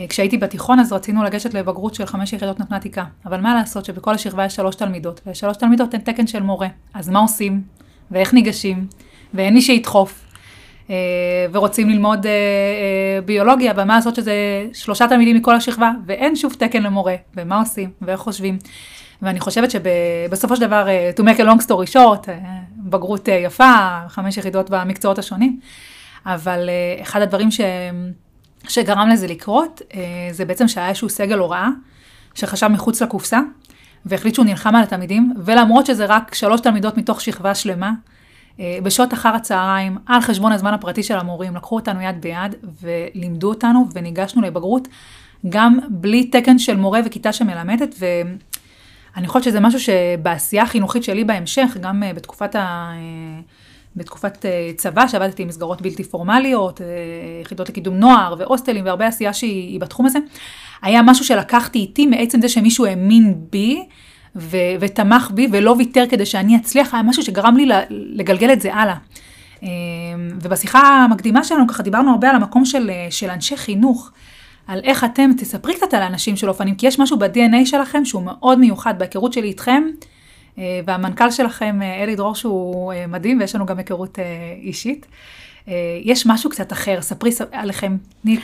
כשהייתי 0.08 0.36
בתיכון 0.36 0.80
אז 0.80 0.92
רצינו 0.92 1.24
לגשת 1.24 1.54
לבגרות 1.54 1.94
של 1.94 2.06
חמש 2.06 2.32
יחידות 2.32 2.60
מתמטיקה, 2.60 3.04
אבל 3.26 3.40
מה 3.40 3.54
לעשות 3.54 3.84
שבכל 3.84 4.14
השכבה 4.14 4.44
יש 4.44 4.54
שלוש 4.54 4.74
תלמידות, 4.74 5.20
ושלוש 5.26 5.56
תלמידות 5.56 5.94
אין 5.94 6.02
תקן 6.02 6.26
של 6.26 6.42
מורה, 6.42 6.68
אז 6.94 7.08
מה 7.08 7.18
עושים, 7.18 7.62
ואיך 8.10 8.34
ניגשים, 8.34 8.86
ואין 9.34 9.54
מי 9.54 9.60
שידחוף, 9.62 10.24
אה, 10.24 10.25
ורוצים 11.52 11.90
ללמוד 11.90 12.26
אה, 12.26 12.32
אה, 12.32 13.20
ביולוגיה, 13.24 13.72
ומה 13.76 13.96
לעשות 13.96 14.14
שזה 14.14 14.34
שלושה 14.72 15.08
תלמידים 15.08 15.36
מכל 15.36 15.54
השכבה, 15.54 15.90
ואין 16.06 16.36
שוב 16.36 16.54
תקן 16.58 16.82
למורה, 16.82 17.14
ומה 17.36 17.58
עושים, 17.58 17.90
ואיך 18.02 18.20
חושבים. 18.20 18.58
ואני 19.22 19.40
חושבת 19.40 19.70
שבסופו 19.70 20.56
של 20.56 20.66
דבר, 20.66 20.86
to 21.16 21.22
make 21.22 21.38
a 21.38 21.42
long 21.42 21.66
story 21.66 21.92
short, 21.94 22.28
בגרות 22.76 23.28
יפה, 23.28 23.98
חמש 24.08 24.36
יחידות 24.36 24.70
במקצועות 24.70 25.18
השונים, 25.18 25.60
אבל 26.26 26.70
אחד 27.02 27.22
הדברים 27.22 27.50
ש... 27.50 27.60
שגרם 28.68 29.08
לזה 29.08 29.26
לקרות, 29.26 29.82
זה 30.30 30.44
בעצם 30.44 30.68
שהיה 30.68 30.88
איזשהו 30.88 31.08
סגל 31.08 31.38
הוראה, 31.38 31.68
שחשב 32.34 32.68
מחוץ 32.68 33.02
לקופסה, 33.02 33.40
והחליט 34.06 34.34
שהוא 34.34 34.46
נלחם 34.46 34.76
על 34.76 34.82
התלמידים, 34.82 35.34
ולמרות 35.44 35.86
שזה 35.86 36.06
רק 36.06 36.34
שלוש 36.34 36.60
תלמידות 36.60 36.96
מתוך 36.96 37.20
שכבה 37.20 37.54
שלמה, 37.54 37.86
אה, 37.88 38.15
בשעות 38.58 39.14
אחר 39.14 39.28
הצהריים, 39.28 39.98
על 40.06 40.20
חשבון 40.20 40.52
הזמן 40.52 40.74
הפרטי 40.74 41.02
של 41.02 41.18
המורים, 41.18 41.56
לקחו 41.56 41.74
אותנו 41.74 42.00
יד 42.00 42.20
ביד 42.20 42.54
ולימדו 42.82 43.48
אותנו 43.48 43.86
וניגשנו 43.94 44.42
לבגרות, 44.42 44.88
גם 45.48 45.78
בלי 45.88 46.24
תקן 46.24 46.58
של 46.58 46.76
מורה 46.76 47.00
וכיתה 47.06 47.32
שמלמדת, 47.32 47.94
ואני 47.98 49.28
חושבת 49.28 49.42
שזה 49.42 49.60
משהו 49.60 49.80
שבעשייה 49.80 50.62
החינוכית 50.62 51.04
שלי 51.04 51.24
בהמשך, 51.24 51.76
גם 51.80 52.02
אה, 52.02 52.12
בתקופת 52.12 52.54
ה... 52.54 52.92
אה, 52.94 53.40
בתקופת 53.96 54.44
צבא, 54.76 55.08
שעבדתי 55.08 55.42
עם 55.42 55.48
מסגרות 55.48 55.82
בלתי 55.82 56.04
פורמליות, 56.04 56.80
יחידות 57.42 57.68
לקידום 57.68 57.94
נוער 57.94 58.34
והוסטלים 58.38 58.84
והרבה 58.84 59.06
עשייה 59.06 59.32
שהיא 59.32 59.80
בתחום 59.80 60.06
הזה, 60.06 60.18
היה 60.82 61.02
משהו 61.02 61.24
שלקחתי 61.24 61.78
איתי 61.78 62.06
מעצם 62.06 62.40
זה 62.40 62.48
שמישהו 62.48 62.86
האמין 62.86 63.34
בי, 63.50 63.84
ו- 64.36 64.76
ותמך 64.80 65.30
בי 65.34 65.48
ולא 65.52 65.74
ויתר 65.78 66.04
כדי 66.08 66.26
שאני 66.26 66.56
אצליח, 66.56 66.94
היה 66.94 67.02
משהו 67.02 67.22
שגרם 67.22 67.56
לי 67.56 67.68
לגלגל 67.90 68.52
את 68.52 68.60
זה 68.60 68.74
הלאה. 68.74 68.96
אמ, 69.62 69.68
ובשיחה 70.42 70.78
המקדימה 70.78 71.44
שלנו 71.44 71.66
ככה 71.66 71.82
דיברנו 71.82 72.10
הרבה 72.10 72.30
על 72.30 72.36
המקום 72.36 72.64
של, 72.64 72.90
של 73.10 73.30
אנשי 73.30 73.56
חינוך, 73.56 74.10
על 74.66 74.80
איך 74.84 75.04
אתם, 75.04 75.30
תספרי 75.38 75.74
קצת 75.74 75.94
על 75.94 76.02
האנשים 76.02 76.36
של 76.36 76.48
אופנים, 76.48 76.74
כי 76.74 76.86
יש 76.86 76.98
משהו 76.98 77.18
ב-DNA 77.18 77.64
שלכם 77.66 78.04
שהוא 78.04 78.22
מאוד 78.22 78.58
מיוחד 78.58 78.98
בהיכרות 78.98 79.32
שלי 79.32 79.48
איתכם, 79.48 79.84
אה, 80.58 80.80
והמנכ"ל 80.86 81.30
שלכם, 81.30 81.82
אה, 81.82 82.02
אלי 82.02 82.16
דרור, 82.16 82.34
שהוא 82.34 82.92
אה, 82.92 83.06
מדהים, 83.06 83.40
ויש 83.40 83.54
לנו 83.54 83.66
גם 83.66 83.78
היכרות 83.78 84.18
אישית. 84.62 85.06
יש 86.02 86.26
משהו 86.26 86.50
קצת 86.50 86.72
אחר, 86.72 86.98
ספרי 87.00 87.30
עליכם, 87.52 87.96
תני 88.22 88.38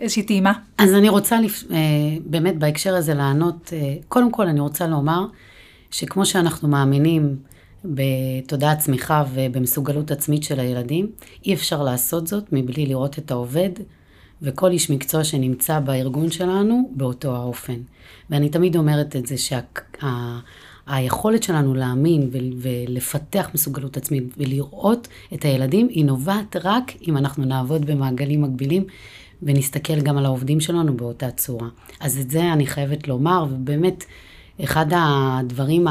איזושהי 0.00 0.22
טעימה. 0.22 0.52
אז 0.78 0.94
אני 0.94 1.08
רוצה 1.08 1.40
לפ... 1.40 1.64
באמת 2.26 2.58
בהקשר 2.58 2.94
הזה 2.94 3.14
לענות, 3.14 3.72
קודם 4.08 4.32
כל 4.32 4.46
אני 4.46 4.60
רוצה 4.60 4.86
לומר 4.86 5.26
שכמו 5.90 6.26
שאנחנו 6.26 6.68
מאמינים 6.68 7.36
בתודעת 7.84 8.78
צמיחה 8.78 9.24
ובמסוגלות 9.34 10.10
עצמית 10.10 10.42
של 10.42 10.60
הילדים, 10.60 11.10
אי 11.46 11.54
אפשר 11.54 11.82
לעשות 11.82 12.26
זאת 12.26 12.44
מבלי 12.52 12.86
לראות 12.86 13.18
את 13.18 13.30
העובד 13.30 13.70
וכל 14.42 14.70
איש 14.70 14.90
מקצוע 14.90 15.24
שנמצא 15.24 15.80
בארגון 15.80 16.30
שלנו 16.30 16.90
באותו 16.96 17.36
האופן. 17.36 17.76
ואני 18.30 18.48
תמיד 18.48 18.76
אומרת 18.76 19.16
את 19.16 19.26
זה 19.26 19.38
שה... 19.38 19.60
היכולת 20.86 21.42
שלנו 21.42 21.74
להאמין 21.74 22.30
ולפתח 22.58 23.50
מסוגלות 23.54 23.96
עצמית 23.96 24.24
ולראות 24.36 25.08
את 25.34 25.44
הילדים 25.44 25.88
היא 25.88 26.04
נובעת 26.04 26.56
רק 26.64 26.92
אם 27.08 27.16
אנחנו 27.16 27.44
נעבוד 27.44 27.86
במעגלים 27.86 28.42
מקבילים 28.42 28.84
ונסתכל 29.42 30.00
גם 30.00 30.18
על 30.18 30.24
העובדים 30.24 30.60
שלנו 30.60 30.96
באותה 30.96 31.30
צורה. 31.30 31.68
אז 32.00 32.18
את 32.18 32.30
זה 32.30 32.52
אני 32.52 32.66
חייבת 32.66 33.08
לומר, 33.08 33.46
ובאמת, 33.50 34.04
אחד 34.64 34.86
הדברים 34.90 35.86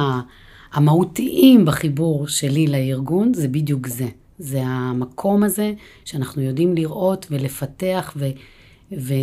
המהותיים 0.73 1.65
בחיבור 1.65 2.27
שלי 2.27 2.67
לארגון 2.67 3.33
זה 3.33 3.47
בדיוק 3.47 3.87
זה. 3.87 4.07
זה 4.39 4.61
המקום 4.65 5.43
הזה 5.43 5.73
שאנחנו 6.05 6.41
יודעים 6.41 6.75
לראות 6.75 7.27
ולפתח 7.31 8.13
ו... 8.15 8.25
ו, 8.91 9.13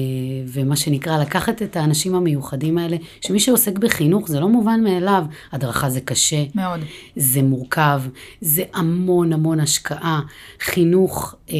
ומה 0.46 0.76
שנקרא, 0.76 1.18
לקחת 1.18 1.62
את 1.62 1.76
האנשים 1.76 2.14
המיוחדים 2.14 2.78
האלה, 2.78 2.96
שמי 3.20 3.40
שעוסק 3.40 3.78
בחינוך 3.78 4.28
זה 4.28 4.40
לא 4.40 4.48
מובן 4.48 4.80
מאליו, 4.84 5.24
הדרכה 5.52 5.90
זה 5.90 6.00
קשה. 6.00 6.44
מאוד. 6.54 6.80
זה 7.16 7.42
מורכב, 7.42 8.02
זה 8.40 8.62
המון 8.74 9.32
המון 9.32 9.60
השקעה. 9.60 10.20
חינוך, 10.60 11.34
אה, 11.50 11.56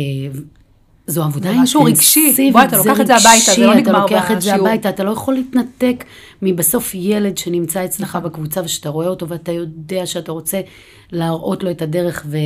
זו 1.07 1.23
עבודה 1.23 1.51
אינטנסיבית. 1.51 1.63
משהו 1.63 1.85
רגשי, 1.85 2.51
בוא, 2.53 2.63
אתה 2.63 2.77
לוקח 2.77 3.01
את 3.01 3.07
זה 3.07 3.15
הביתה, 3.15 3.53
זה 3.57 3.67
לא 3.67 3.75
נגמר 3.75 4.05
בשיעור. 4.05 4.07
אתה 4.07 4.15
לוקח 4.15 4.31
את 4.31 4.43
זה 4.43 4.55
הביתה, 4.55 4.89
אתה 4.89 5.05
לא 5.05 5.11
יכול 5.11 5.35
להתנתק 5.35 6.05
מבסוף 6.43 6.95
ילד 6.95 7.39
שנמצא 7.39 7.85
אצלך 7.85 8.17
בקבוצה 8.17 8.61
ושאתה 8.65 8.89
רואה 8.89 9.07
אותו 9.07 9.29
ואתה 9.29 9.53
יודע 9.53 10.07
שאתה 10.07 10.33
רוצה 10.33 10.61
להראות 11.13 11.63
לו 11.63 11.71
את 11.71 11.83
הדרך 11.83 12.27
ו, 12.29 12.37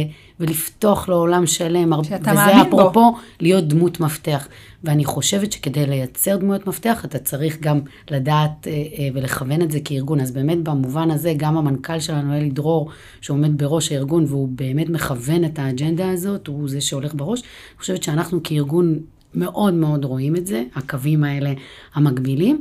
ולפתוח 0.41 1.09
לו 1.09 1.17
עולם 1.17 1.47
שלם. 1.47 2.03
שאתה 2.03 2.33
בו. 2.33 2.41
וזה 2.41 2.63
אפרופו 2.63 3.15
להיות 3.41 3.69
דמות 3.69 4.01
מפתח. 4.01 4.49
ואני 4.85 5.05
חושבת 5.05 5.53
שכדי 5.53 5.87
לייצר 5.87 6.37
דמויות 6.37 6.67
מפתח, 6.67 7.05
אתה 7.05 7.19
צריך 7.19 7.61
גם 7.61 7.81
לדעת 8.11 8.67
אה, 8.67 8.73
אה, 8.73 9.09
ולכוון 9.15 9.63
את 9.63 9.71
זה 9.71 9.79
כארגון. 9.85 10.21
אז 10.21 10.33
באמת 10.33 10.59
במובן 10.63 11.11
הזה, 11.11 11.35
גם 11.37 11.57
המנכ"ל 11.57 12.01
שלנו, 12.01 12.35
אלי 12.35 12.51
דרור, 12.51 12.91
שעומד 13.21 13.63
בראש 13.63 13.93
הארגון, 13.93 14.25
והוא 14.29 14.49
באמת 14.49 14.89
מכוון 14.89 15.45
את 15.45 15.59
האג'נדה 15.59 16.11
הזאת, 16.11 16.47
הוא 16.47 16.69
זה 16.69 16.81
שהולך 16.81 17.15
בראש. 17.15 17.41
אני 17.41 17.79
חושבת 17.79 18.03
שאנחנו 18.03 18.41
כארגון 18.45 18.99
מאוד 19.35 19.75
מאוד 19.75 20.05
רואים 20.05 20.37
את 20.37 20.47
זה, 20.47 20.65
הקווים 20.75 21.25
האלה 21.25 21.53
המקבילים. 21.95 22.61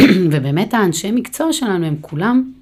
ובאמת 0.32 0.74
האנשי 0.74 1.10
מקצוע 1.10 1.52
שלנו 1.52 1.86
הם 1.86 1.96
כולם 2.00 2.52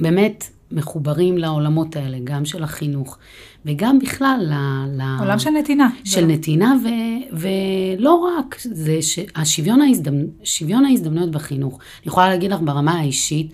באמת 0.00 0.44
מחוברים 0.72 1.38
לעולמות 1.38 1.96
האלה, 1.96 2.18
גם 2.24 2.44
של 2.44 2.62
החינוך, 2.62 3.18
וגם 3.66 3.98
בכלל 3.98 4.52
ל... 4.96 5.02
עולם 5.20 5.38
של 5.38 5.50
נתינה. 5.50 5.88
של 6.04 6.26
נתינה, 6.26 6.74
ו, 6.84 6.88
ולא 7.32 8.14
רק, 8.14 8.56
זה 8.60 8.98
השוויון 9.34 9.80
ההזדמנ... 9.80 10.24
שוויון 10.44 10.84
ההזדמנויות 10.84 11.30
בחינוך. 11.30 11.74
אני 11.74 12.06
יכולה 12.08 12.28
להגיד 12.28 12.52
לך 12.52 12.60
ברמה 12.60 12.92
האישית, 12.92 13.52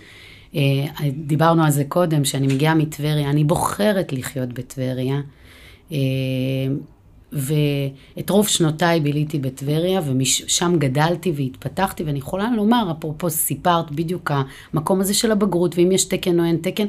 אה, 0.55 0.61
דיברנו 1.13 1.65
על 1.65 1.71
זה 1.71 1.85
קודם, 1.89 2.25
שאני 2.25 2.47
מגיעה 2.47 2.75
מטבריה, 2.75 3.31
אני 3.31 3.45
בוחרת 3.45 4.13
לחיות 4.13 4.53
בטבריה. 4.53 5.21
ואת 7.33 8.31
רוב 8.31 8.49
שנותיי 8.49 9.01
ביליתי 9.01 9.39
בטבריה, 9.39 10.01
ושם 10.19 10.75
גדלתי 10.79 11.33
והתפתחתי, 11.37 12.03
ואני 12.03 12.19
יכולה 12.19 12.51
לומר, 12.57 12.93
אפרופו 12.99 13.31
סיפרת 13.31 13.91
בדיוק 13.91 14.31
המקום 14.75 15.01
הזה 15.01 15.15
של 15.15 15.33
הבגרות, 15.33 15.79
ואם 15.79 15.93
יש 15.93 16.05
תקן 16.05 16.41
או 16.41 16.45
אין 16.45 16.57
תקן, 16.57 16.87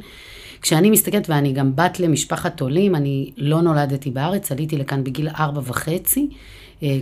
כשאני 0.61 0.89
מסתכלת, 0.89 1.29
ואני 1.29 1.53
גם 1.53 1.75
בת 1.75 1.99
למשפחת 1.99 2.61
עולים, 2.61 2.95
אני 2.95 3.31
לא 3.37 3.61
נולדתי 3.61 4.11
בארץ, 4.11 4.51
עליתי 4.51 4.77
לכאן 4.77 5.03
בגיל 5.03 5.27
ארבע 5.39 5.61
וחצי, 5.65 6.29
אה, 6.83 6.97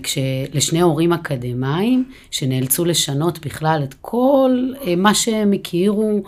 לשני 0.53 0.81
הורים 0.81 1.13
אקדמאים, 1.13 2.05
שנאלצו 2.31 2.85
לשנות 2.85 3.45
בכלל 3.45 3.81
את 3.83 3.95
כל 4.01 4.71
אה, 4.87 4.95
מה 4.95 5.15
שהם 5.15 5.51
הכירו, 5.51 6.21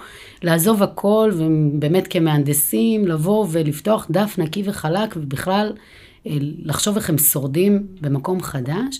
לעזוב 0.43 0.83
הכל, 0.83 1.31
ובאמת 1.37 2.07
כמהנדסים, 2.09 3.07
לבוא 3.07 3.47
ולפתוח 3.51 4.07
דף 4.11 4.35
נקי 4.37 4.63
וחלק, 4.65 5.13
ובכלל 5.17 5.73
לחשוב 6.65 6.95
איך 6.95 7.09
הם 7.09 7.17
שורדים 7.17 7.87
במקום 8.01 8.41
חדש. 8.41 8.99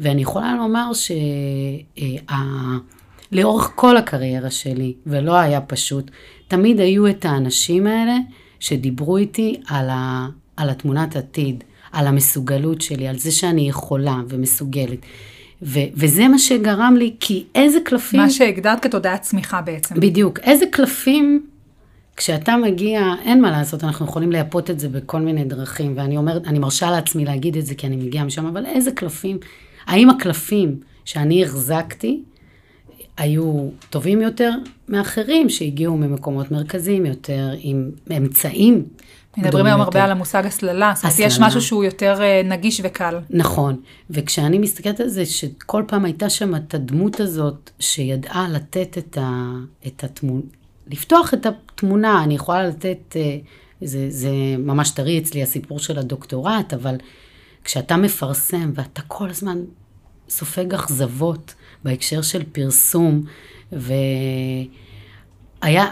ואני 0.00 0.22
יכולה 0.22 0.56
לומר 0.56 0.90
שלאורך 3.32 3.72
כל 3.74 3.96
הקריירה 3.96 4.50
שלי, 4.50 4.94
ולא 5.06 5.36
היה 5.36 5.60
פשוט, 5.60 6.10
תמיד 6.48 6.80
היו 6.80 7.08
את 7.08 7.24
האנשים 7.24 7.86
האלה 7.86 8.16
שדיברו 8.60 9.16
איתי 9.16 9.60
על, 9.66 9.88
ה, 9.90 10.28
על 10.56 10.70
התמונת 10.70 11.16
עתיד, 11.16 11.64
על 11.92 12.06
המסוגלות 12.06 12.80
שלי, 12.80 13.08
על 13.08 13.18
זה 13.18 13.30
שאני 13.30 13.68
יכולה 13.68 14.16
ומסוגלת. 14.28 14.98
ו- 15.62 15.78
וזה 15.94 16.28
מה 16.28 16.38
שגרם 16.38 16.94
לי, 16.98 17.14
כי 17.20 17.44
איזה 17.54 17.78
קלפים... 17.84 18.20
מה 18.20 18.30
שהגדרת 18.30 18.82
כתודעת 18.82 19.22
צמיחה 19.22 19.60
בעצם. 19.60 19.94
בדיוק. 20.00 20.38
איזה 20.38 20.64
קלפים, 20.70 21.46
כשאתה 22.20 22.56
מגיע, 22.56 23.14
אין 23.24 23.42
מה 23.42 23.50
לעשות, 23.50 23.84
אנחנו 23.84 24.06
יכולים 24.06 24.32
לייפות 24.32 24.70
את 24.70 24.80
זה 24.80 24.88
בכל 24.88 25.20
מיני 25.20 25.44
דרכים, 25.44 25.92
ואני 25.96 26.16
אומרת, 26.16 26.46
אני 26.46 26.58
מרשה 26.58 26.90
לעצמי 26.90 27.24
להגיד 27.24 27.56
את 27.56 27.66
זה 27.66 27.74
כי 27.74 27.86
אני 27.86 27.96
מגיעה 27.96 28.24
משם, 28.24 28.46
אבל 28.46 28.66
איזה 28.66 28.92
קלפים, 28.92 29.38
האם 29.86 30.10
הקלפים 30.10 30.80
שאני 31.04 31.44
החזקתי, 31.44 32.22
היו 33.16 33.68
טובים 33.90 34.22
יותר 34.22 34.50
מאחרים 34.88 35.48
שהגיעו 35.48 35.96
ממקומות 35.96 36.50
מרכזיים 36.50 37.06
יותר, 37.06 37.48
עם 37.58 37.90
אמצעים. 38.16 38.84
מדברים 39.36 39.66
היום 39.66 39.80
הרבה 39.80 40.04
על 40.04 40.10
המושג 40.10 40.46
הסללה, 40.46 40.92
זאת 40.94 41.04
אומרת, 41.04 41.18
יש 41.18 41.40
משהו 41.40 41.60
שהוא 41.60 41.84
יותר 41.84 42.22
אה, 42.22 42.42
נגיש 42.44 42.80
וקל. 42.84 43.18
נכון, 43.30 43.80
וכשאני 44.10 44.58
מסתכלת 44.58 45.00
על 45.00 45.08
זה, 45.08 45.26
שכל 45.26 45.82
פעם 45.86 46.04
הייתה 46.04 46.30
שם 46.30 46.54
את 46.54 46.74
הדמות 46.74 47.20
הזאת, 47.20 47.70
שידעה 47.78 48.48
לתת 48.48 48.98
את, 48.98 49.18
ה, 49.20 49.52
את 49.86 50.04
התמונה, 50.04 50.42
לפתוח 50.90 51.34
את 51.34 51.46
התמונה, 51.46 52.24
אני 52.24 52.34
יכולה 52.34 52.68
לתת, 52.68 53.16
אה, 53.16 53.38
זה, 53.82 54.06
זה 54.10 54.30
ממש 54.58 54.90
טרי 54.90 55.18
אצלי 55.18 55.42
הסיפור 55.42 55.78
של 55.78 55.98
הדוקטורט, 55.98 56.74
אבל 56.74 56.96
כשאתה 57.64 57.96
מפרסם 57.96 58.70
ואתה 58.74 59.02
כל 59.02 59.30
הזמן 59.30 59.58
סופג 60.28 60.74
אכזבות 60.74 61.54
בהקשר 61.84 62.22
של 62.22 62.42
פרסום, 62.52 63.22
והיה, 63.72 64.04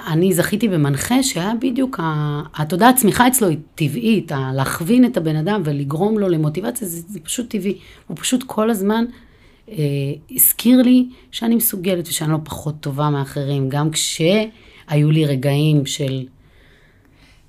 אני 0.06 0.32
זכיתי 0.32 0.68
במנחה 0.68 1.22
שהיה 1.22 1.52
בדיוק, 1.60 2.00
ה... 2.00 2.42
התודעת 2.54 2.96
צמיחה 2.96 3.28
אצלו 3.28 3.48
היא 3.48 3.58
טבעית. 3.74 4.32
להכווין 4.54 5.04
את 5.04 5.16
הבן 5.16 5.36
אדם 5.36 5.62
ולגרום 5.64 6.18
לו 6.18 6.28
למוטיבציה, 6.28 6.88
זה, 6.88 7.00
זה 7.08 7.20
פשוט 7.20 7.50
טבעי. 7.50 7.78
הוא 8.06 8.16
פשוט 8.20 8.42
כל 8.46 8.70
הזמן 8.70 9.04
אה, 9.68 9.74
הזכיר 10.30 10.82
לי 10.82 11.08
שאני 11.30 11.54
מסוגלת 11.54 12.08
ושאני 12.08 12.32
לא 12.32 12.38
פחות 12.44 12.74
טובה 12.80 13.10
מאחרים, 13.10 13.68
גם 13.68 13.90
כשהיו 14.88 15.10
לי 15.10 15.24
רגעים 15.24 15.86
של... 15.86 16.24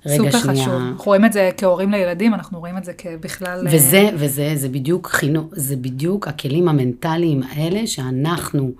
רגע 0.06 0.16
סופר 0.16 0.38
שנייה. 0.38 0.64
חשוב. 0.64 0.74
אנחנו 0.74 1.04
רואים 1.04 1.24
את 1.24 1.32
זה 1.32 1.50
כהורים 1.56 1.90
לילדים, 1.90 2.34
אנחנו 2.34 2.58
רואים 2.58 2.76
את 2.78 2.84
זה 2.84 2.92
כבכלל... 2.92 3.66
וזה, 3.70 3.96
אה, 3.96 4.10
וזה, 4.14 4.52
זה 4.54 4.68
בדיוק 4.68 5.08
חינוך, 5.08 5.46
זה 5.52 5.76
בדיוק 5.76 6.28
הכלים 6.28 6.68
המנטליים 6.68 7.42
האלה 7.42 7.86
שאנחנו 7.86 8.72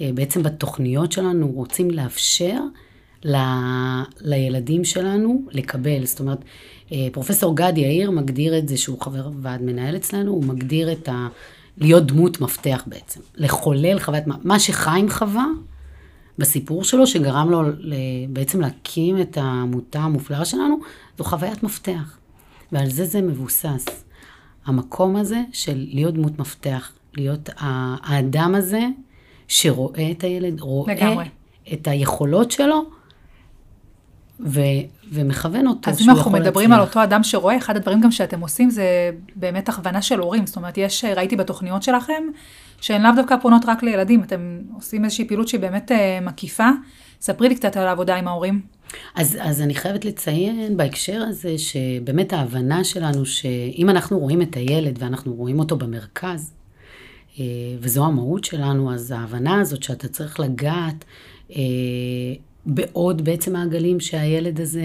אה, 0.00 0.10
בעצם 0.14 0.42
בתוכניות 0.42 1.12
שלנו 1.12 1.48
רוצים 1.48 1.90
לאפשר 1.90 2.60
ל, 3.24 3.36
לילדים 4.20 4.84
שלנו 4.84 5.42
לקבל. 5.52 6.06
זאת 6.06 6.20
אומרת, 6.20 6.38
אה, 6.92 7.08
פרופסור 7.12 7.56
גד 7.56 7.72
יאיר 7.76 8.10
מגדיר 8.10 8.58
את 8.58 8.68
זה, 8.68 8.76
שהוא 8.76 9.00
חבר 9.00 9.30
ועד 9.42 9.62
מנהל 9.62 9.96
אצלנו, 9.96 10.30
הוא 10.30 10.44
מגדיר 10.44 10.92
את 10.92 11.08
ה... 11.08 11.28
להיות 11.78 12.06
דמות 12.06 12.40
מפתח 12.40 12.82
בעצם. 12.86 13.20
לחולל 13.34 13.98
חוויית, 13.98 14.24
מה 14.44 14.58
שחיים 14.58 15.10
חווה, 15.10 15.46
בסיפור 16.38 16.84
שלו, 16.84 17.06
שגרם 17.06 17.50
לו 17.50 17.62
בעצם 18.28 18.60
להקים 18.60 19.20
את 19.20 19.36
העמותה 19.36 19.98
המופלאה 19.98 20.44
שלנו, 20.44 20.78
זו 21.18 21.24
חוויית 21.24 21.62
מפתח. 21.62 22.18
ועל 22.72 22.90
זה 22.90 23.04
זה 23.04 23.22
מבוסס. 23.22 23.84
המקום 24.66 25.16
הזה 25.16 25.40
של 25.52 25.86
להיות 25.92 26.14
דמות 26.14 26.38
מפתח, 26.38 26.92
להיות 27.16 27.48
האדם 27.56 28.54
הזה 28.54 28.80
שרואה 29.48 30.10
את 30.10 30.24
הילד, 30.24 30.60
רואה 30.60 30.94
לגמרי. 30.94 31.24
את 31.72 31.88
היכולות 31.88 32.50
שלו, 32.50 32.84
ו, 34.40 34.60
ומכוון 35.12 35.66
אותו 35.66 35.90
אז 35.90 36.02
אם 36.02 36.10
אנחנו 36.10 36.30
מדברים 36.30 36.70
להצליח. 36.70 36.82
על 36.82 36.88
אותו 36.88 37.02
אדם 37.02 37.22
שרואה, 37.22 37.56
אחד 37.56 37.76
הדברים 37.76 38.00
גם 38.00 38.10
שאתם 38.10 38.40
עושים 38.40 38.70
זה 38.70 39.10
באמת 39.36 39.68
הכוונה 39.68 40.02
של 40.02 40.18
הורים. 40.18 40.46
זאת 40.46 40.56
אומרת, 40.56 40.78
יש, 40.78 41.04
ראיתי 41.04 41.36
בתוכניות 41.36 41.82
שלכם, 41.82 42.22
שהן 42.80 43.02
לאו 43.02 43.10
דווקא 43.16 43.36
פונות 43.42 43.62
רק 43.66 43.82
לילדים, 43.82 44.22
אתם 44.22 44.58
עושים 44.74 45.04
איזושהי 45.04 45.24
פעילות 45.24 45.48
שהיא 45.48 45.60
באמת 45.60 45.90
uh, 45.90 46.24
מקיפה. 46.24 46.68
ספרי 47.20 47.48
לי 47.48 47.54
קצת 47.54 47.76
על 47.76 47.86
העבודה 47.86 48.16
עם 48.16 48.28
ההורים. 48.28 48.60
אז, 49.14 49.38
אז 49.40 49.62
אני 49.62 49.74
חייבת 49.74 50.04
לציין 50.04 50.76
בהקשר 50.76 51.22
הזה, 51.28 51.58
שבאמת 51.58 52.32
ההבנה 52.32 52.84
שלנו, 52.84 53.26
שאם 53.26 53.90
אנחנו 53.90 54.18
רואים 54.18 54.42
את 54.42 54.56
הילד 54.56 54.96
ואנחנו 55.02 55.34
רואים 55.34 55.58
אותו 55.58 55.76
במרכז, 55.76 56.52
uh, 57.34 57.38
וזו 57.80 58.04
המהות 58.04 58.44
שלנו, 58.44 58.94
אז 58.94 59.10
ההבנה 59.10 59.60
הזאת 59.60 59.82
שאתה 59.82 60.08
צריך 60.08 60.40
לגעת 60.40 61.04
uh, 61.50 61.54
בעוד 62.66 63.24
בעצם 63.24 63.52
מעגלים 63.52 64.00
שהילד 64.00 64.60
הזה, 64.60 64.82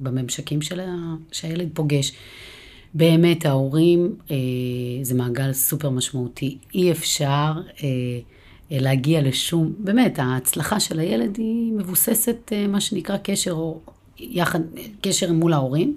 בממשקים 0.00 0.62
של 0.62 0.80
ה, 0.80 1.14
שהילד 1.32 1.68
פוגש. 1.74 2.12
באמת, 2.94 3.46
ההורים, 3.46 4.16
אה, 4.30 4.36
זה 5.02 5.14
מעגל 5.14 5.52
סופר 5.52 5.90
משמעותי. 5.90 6.58
אי 6.74 6.92
אפשר 6.92 7.52
אה, 7.82 7.88
להגיע 8.70 9.22
לשום, 9.22 9.72
באמת, 9.78 10.18
ההצלחה 10.18 10.80
של 10.80 10.98
הילד 10.98 11.36
היא 11.36 11.72
מבוססת, 11.72 12.52
אה, 12.52 12.66
מה 12.66 12.80
שנקרא, 12.80 13.16
קשר, 13.16 13.52
או 13.52 13.80
יחד, 14.18 14.60
קשר 15.00 15.32
מול 15.32 15.52
ההורים. 15.52 15.96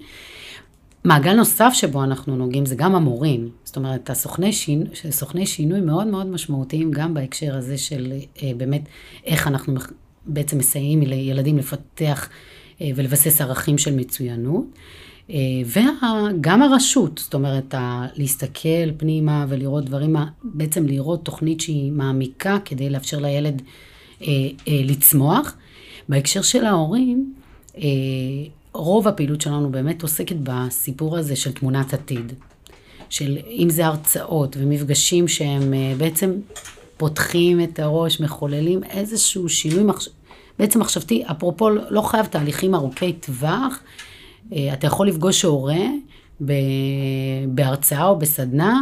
מעגל 1.04 1.34
נוסף 1.34 1.70
שבו 1.72 2.04
אנחנו 2.04 2.36
נוגעים 2.36 2.66
זה 2.66 2.74
גם 2.74 2.94
המורים. 2.94 3.48
זאת 3.64 3.76
אומרת, 3.76 4.10
הסוכני 4.10 4.52
שינוי, 4.52 4.86
סוכני 5.10 5.46
שינוי 5.46 5.80
מאוד 5.80 6.06
מאוד 6.06 6.26
משמעותיים 6.26 6.90
גם 6.90 7.14
בהקשר 7.14 7.56
הזה 7.56 7.78
של 7.78 8.12
אה, 8.42 8.52
באמת 8.56 8.82
איך 9.24 9.46
אנחנו 9.46 9.74
בעצם 10.26 10.58
מסייעים 10.58 11.02
לילדים 11.02 11.58
לפתח 11.58 12.28
אה, 12.80 12.90
ולבסס 12.96 13.40
ערכים 13.40 13.78
של 13.78 13.94
מצוינות. 13.96 14.64
אה, 15.30 15.36
וגם 15.66 16.62
הרשות, 16.62 17.18
זאת 17.24 17.34
אומרת, 17.34 17.74
להסתכל 18.14 18.92
פנימה 18.96 19.46
ולראות 19.48 19.84
דברים, 19.84 20.16
בעצם 20.44 20.86
לראות 20.86 21.24
תוכנית 21.24 21.60
שהיא 21.60 21.92
מעמיקה 21.92 22.58
כדי 22.64 22.90
לאפשר 22.90 23.18
לילד 23.18 23.62
אה, 24.22 24.26
לצמוח. 24.66 25.56
בהקשר 26.08 26.42
של 26.42 26.64
ההורים, 26.64 27.34
רוב 28.72 29.08
הפעילות 29.08 29.40
שלנו 29.40 29.70
באמת 29.70 30.02
עוסקת 30.02 30.36
בסיפור 30.42 31.18
הזה 31.18 31.36
של 31.36 31.52
תמונת 31.52 31.94
עתיד. 31.94 32.32
של 33.10 33.38
אם 33.48 33.70
זה 33.70 33.86
הרצאות 33.86 34.56
ומפגשים 34.60 35.28
שהם 35.28 35.74
בעצם 35.98 36.32
פותחים 36.96 37.60
את 37.60 37.78
הראש, 37.78 38.20
מחוללים 38.20 38.84
איזשהו 38.84 39.48
שינוי 39.48 39.82
מחש... 39.84 40.08
בעצם 40.58 40.80
מחשבתי, 40.80 41.24
אפרופו 41.30 41.70
לא 41.70 42.00
חייב 42.00 42.26
תהליכים 42.26 42.74
ארוכי 42.74 43.12
טווח, 43.12 43.80
אה, 44.52 44.72
אתה 44.72 44.86
יכול 44.86 45.08
לפגוש 45.08 45.42
הורה 45.42 45.84
בהרצאה 47.48 48.06
או 48.06 48.18
בסדנה, 48.18 48.80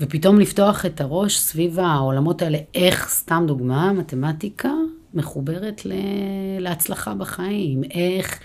ופתאום 0.00 0.40
לפתוח 0.40 0.86
את 0.86 1.00
הראש 1.00 1.38
סביב 1.38 1.80
העולמות 1.80 2.42
האלה, 2.42 2.58
איך, 2.74 3.08
סתם 3.08 3.44
דוגמה, 3.46 3.92
מתמטיקה 3.92 4.70
מחוברת 5.14 5.86
ל... 5.86 5.92
להצלחה 6.58 7.14
בחיים, 7.14 7.82
איך, 7.90 8.40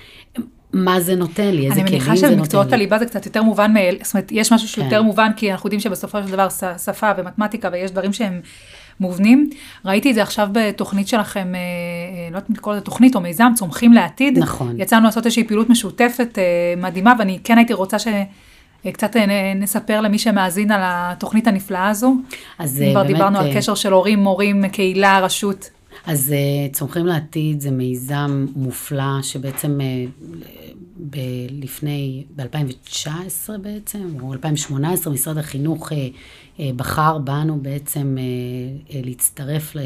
מה 0.73 1.01
זה 1.01 1.15
נותן 1.15 1.55
לי, 1.55 1.69
איזה 1.69 1.81
כלים 1.81 1.85
זה 1.85 1.85
נותן 1.85 1.91
לי. 1.91 1.97
אני 1.97 2.15
מניחה 2.15 2.17
שבמקצועות 2.17 2.73
הליבה 2.73 2.99
זה 2.99 3.05
קצת 3.05 3.25
יותר 3.25 3.43
מובן 3.43 3.73
מאל, 3.73 3.97
זאת 4.03 4.13
אומרת, 4.13 4.31
יש 4.31 4.53
משהו 4.53 4.67
שיותר 4.67 4.99
כן. 4.99 5.05
מובן, 5.05 5.31
כי 5.35 5.51
אנחנו 5.51 5.67
יודעים 5.67 5.79
שבסופו 5.79 6.23
של 6.23 6.31
דבר 6.31 6.47
שפה 6.85 7.11
ומתמטיקה, 7.17 7.69
ויש 7.71 7.91
דברים 7.91 8.13
שהם 8.13 8.41
מובנים. 9.01 9.49
ראיתי 9.85 10.09
את 10.09 10.15
זה 10.15 10.21
עכשיו 10.21 10.49
בתוכנית 10.51 11.07
שלכם, 11.07 11.55
אה, 11.55 11.59
אה, 11.59 12.29
לא 12.31 12.35
יודעת 12.35 12.49
אם 12.49 12.55
לקרוא 12.55 12.73
לזה 12.73 12.81
תוכנית 12.81 13.15
או 13.15 13.21
מיזם, 13.21 13.51
צומחים 13.55 13.93
לעתיד. 13.93 14.39
נכון. 14.39 14.81
יצאנו 14.81 15.05
לעשות 15.05 15.25
איזושהי 15.25 15.43
פעילות 15.43 15.69
משותפת 15.69 16.37
אה, 16.37 16.43
מדהימה, 16.77 17.13
ואני 17.19 17.39
כן 17.43 17.57
הייתי 17.57 17.73
רוצה 17.73 17.99
ש... 17.99 18.07
קצת 18.93 19.15
נספר 19.55 20.01
למי 20.01 20.19
שמאזין 20.19 20.71
על 20.71 20.79
התוכנית 20.83 21.47
הנפלאה 21.47 21.89
הזו. 21.89 22.15
אז 22.59 22.79
באמת... 22.79 22.91
כבר 22.91 23.03
דיברנו 23.03 23.39
על 23.39 23.53
קשר 23.53 23.75
של 23.75 23.93
הורים, 23.93 24.19
מורים, 24.19 24.67
קהילה, 24.67 25.19
רשות. 25.19 25.69
אז 26.05 26.33
צומחים 26.71 27.05
לעתיד 27.05 27.61
זה 27.61 27.71
מיזם 27.71 28.45
מופלא 28.55 29.21
שבעצם 29.21 29.79
לפני, 31.49 32.23
ב-2019 32.35 33.07
בעצם, 33.61 34.17
או 34.21 34.33
2018, 34.33 35.13
משרד 35.13 35.37
החינוך 35.37 35.91
אה, 35.91 36.07
אה, 36.59 36.69
בחר 36.75 37.17
בנו 37.17 37.59
בעצם 37.61 38.17
אה, 38.17 38.23
אה, 38.95 39.01
להצטרף, 39.03 39.75
ל- 39.75 39.79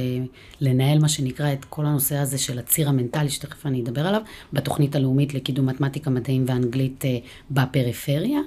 לנהל 0.61 0.99
מה 0.99 1.09
שנקרא 1.09 1.53
את 1.53 1.65
כל 1.65 1.85
הנושא 1.85 2.15
הזה 2.15 2.37
של 2.37 2.59
הציר 2.59 2.89
המנטלי, 2.89 3.29
שתכף 3.29 3.65
אני 3.65 3.81
אדבר 3.81 4.07
עליו, 4.07 4.21
בתוכנית 4.53 4.95
הלאומית 4.95 5.33
לקידום 5.33 5.65
מתמטיקה, 5.65 6.09
מדעים 6.09 6.45
ואנגלית 6.47 7.05
אה, 7.05 7.17
בפריפריה. 7.51 8.39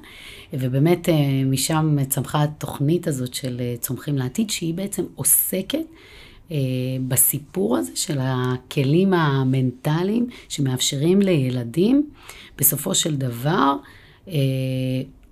ובאמת 0.52 1.08
אה, 1.08 1.14
משם 1.46 1.96
צמחה 2.08 2.42
התוכנית 2.42 3.08
הזאת 3.08 3.34
של 3.34 3.56
אה, 3.60 3.74
צומחים 3.80 4.18
לעתיד, 4.18 4.50
שהיא 4.50 4.74
בעצם 4.74 5.04
עוסקת 5.14 5.84
בסיפור 7.08 7.76
הזה 7.76 7.92
של 7.94 8.18
הכלים 8.20 9.14
המנטליים 9.14 10.26
שמאפשרים 10.48 11.22
לילדים 11.22 12.10
בסופו 12.58 12.94
של 12.94 13.16
דבר 13.16 13.76
אה, 14.28 14.34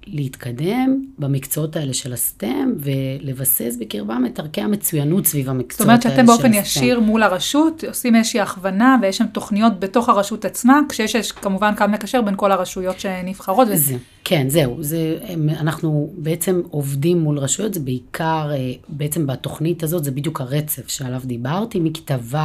להתקדם 0.07 1.05
במקצועות 1.19 1.77
האלה 1.77 1.95
של 1.95 2.13
הסטם 2.13 2.73
ולבסס 2.79 3.77
בקרבם 3.81 4.25
את 4.27 4.39
ערכי 4.39 4.61
המצוינות 4.61 5.27
סביב 5.27 5.49
המקצועות 5.49 5.91
האלה 5.91 6.01
של 6.03 6.09
הסטם. 6.09 6.27
זאת 6.27 6.29
אומרת 6.29 6.43
שאתם 6.43 6.53
באופן 6.53 6.67
ישיר 6.67 7.01
מול 7.01 7.23
הרשות 7.23 7.85
עושים 7.89 8.17
איזושהי 8.17 8.41
הכוונה 8.41 8.97
ויש 9.03 9.17
שם 9.17 9.27
תוכניות 9.27 9.81
בתוך 9.81 10.09
הרשות 10.09 10.45
עצמה, 10.45 10.81
כשיש 10.89 11.33
כמובן 11.33 11.75
קו 11.77 11.85
מקשר 11.89 12.23
בין 12.23 12.35
כל 12.37 12.53
הרשויות 12.53 13.01
שנבחרות. 13.01 13.69
זה, 13.75 13.97
כן, 14.25 14.49
זהו, 14.49 14.77
זה, 14.83 15.19
אנחנו 15.61 16.13
בעצם 16.17 16.63
עובדים 16.71 17.19
מול 17.19 17.39
רשויות, 17.39 17.75
זה 17.75 17.81
בעיקר, 17.81 18.51
אה, 18.53 18.73
בעצם 18.89 19.27
בתוכנית 19.27 19.83
הזאת 19.83 20.05
זה 20.05 20.11
בדיוק 20.11 20.41
הרצף 20.41 20.89
שעליו 20.89 21.21
דיברתי, 21.25 21.81
מכיתה 21.81 22.17
ו' 22.23 22.37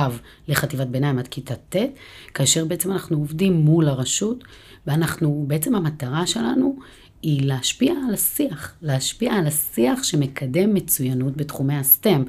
לחטיבת 0.48 0.88
ביניים 0.88 1.20
עד 1.20 1.28
כיתה 1.28 1.56
ט', 1.70 1.76
כאשר 2.34 2.66
בעצם 2.66 2.92
אנחנו 2.92 3.18
עובדים 3.18 3.54
מול 3.54 3.88
הרשות, 3.88 4.44
ואנחנו, 4.88 5.44
בעצם 5.48 5.76
המטרה 5.76 6.28
שלנו 6.28 6.76
היא 7.22 7.46
להשפיע 7.46 7.94
על 8.08 8.14
השיח, 8.14 8.74
להשפיע 8.82 9.34
על 9.34 9.48
השיח 9.48 10.04
שמקדם 10.04 10.74
מצוינות 10.74 11.38
בתחומי 11.38 11.76
הסטם. 11.76 12.24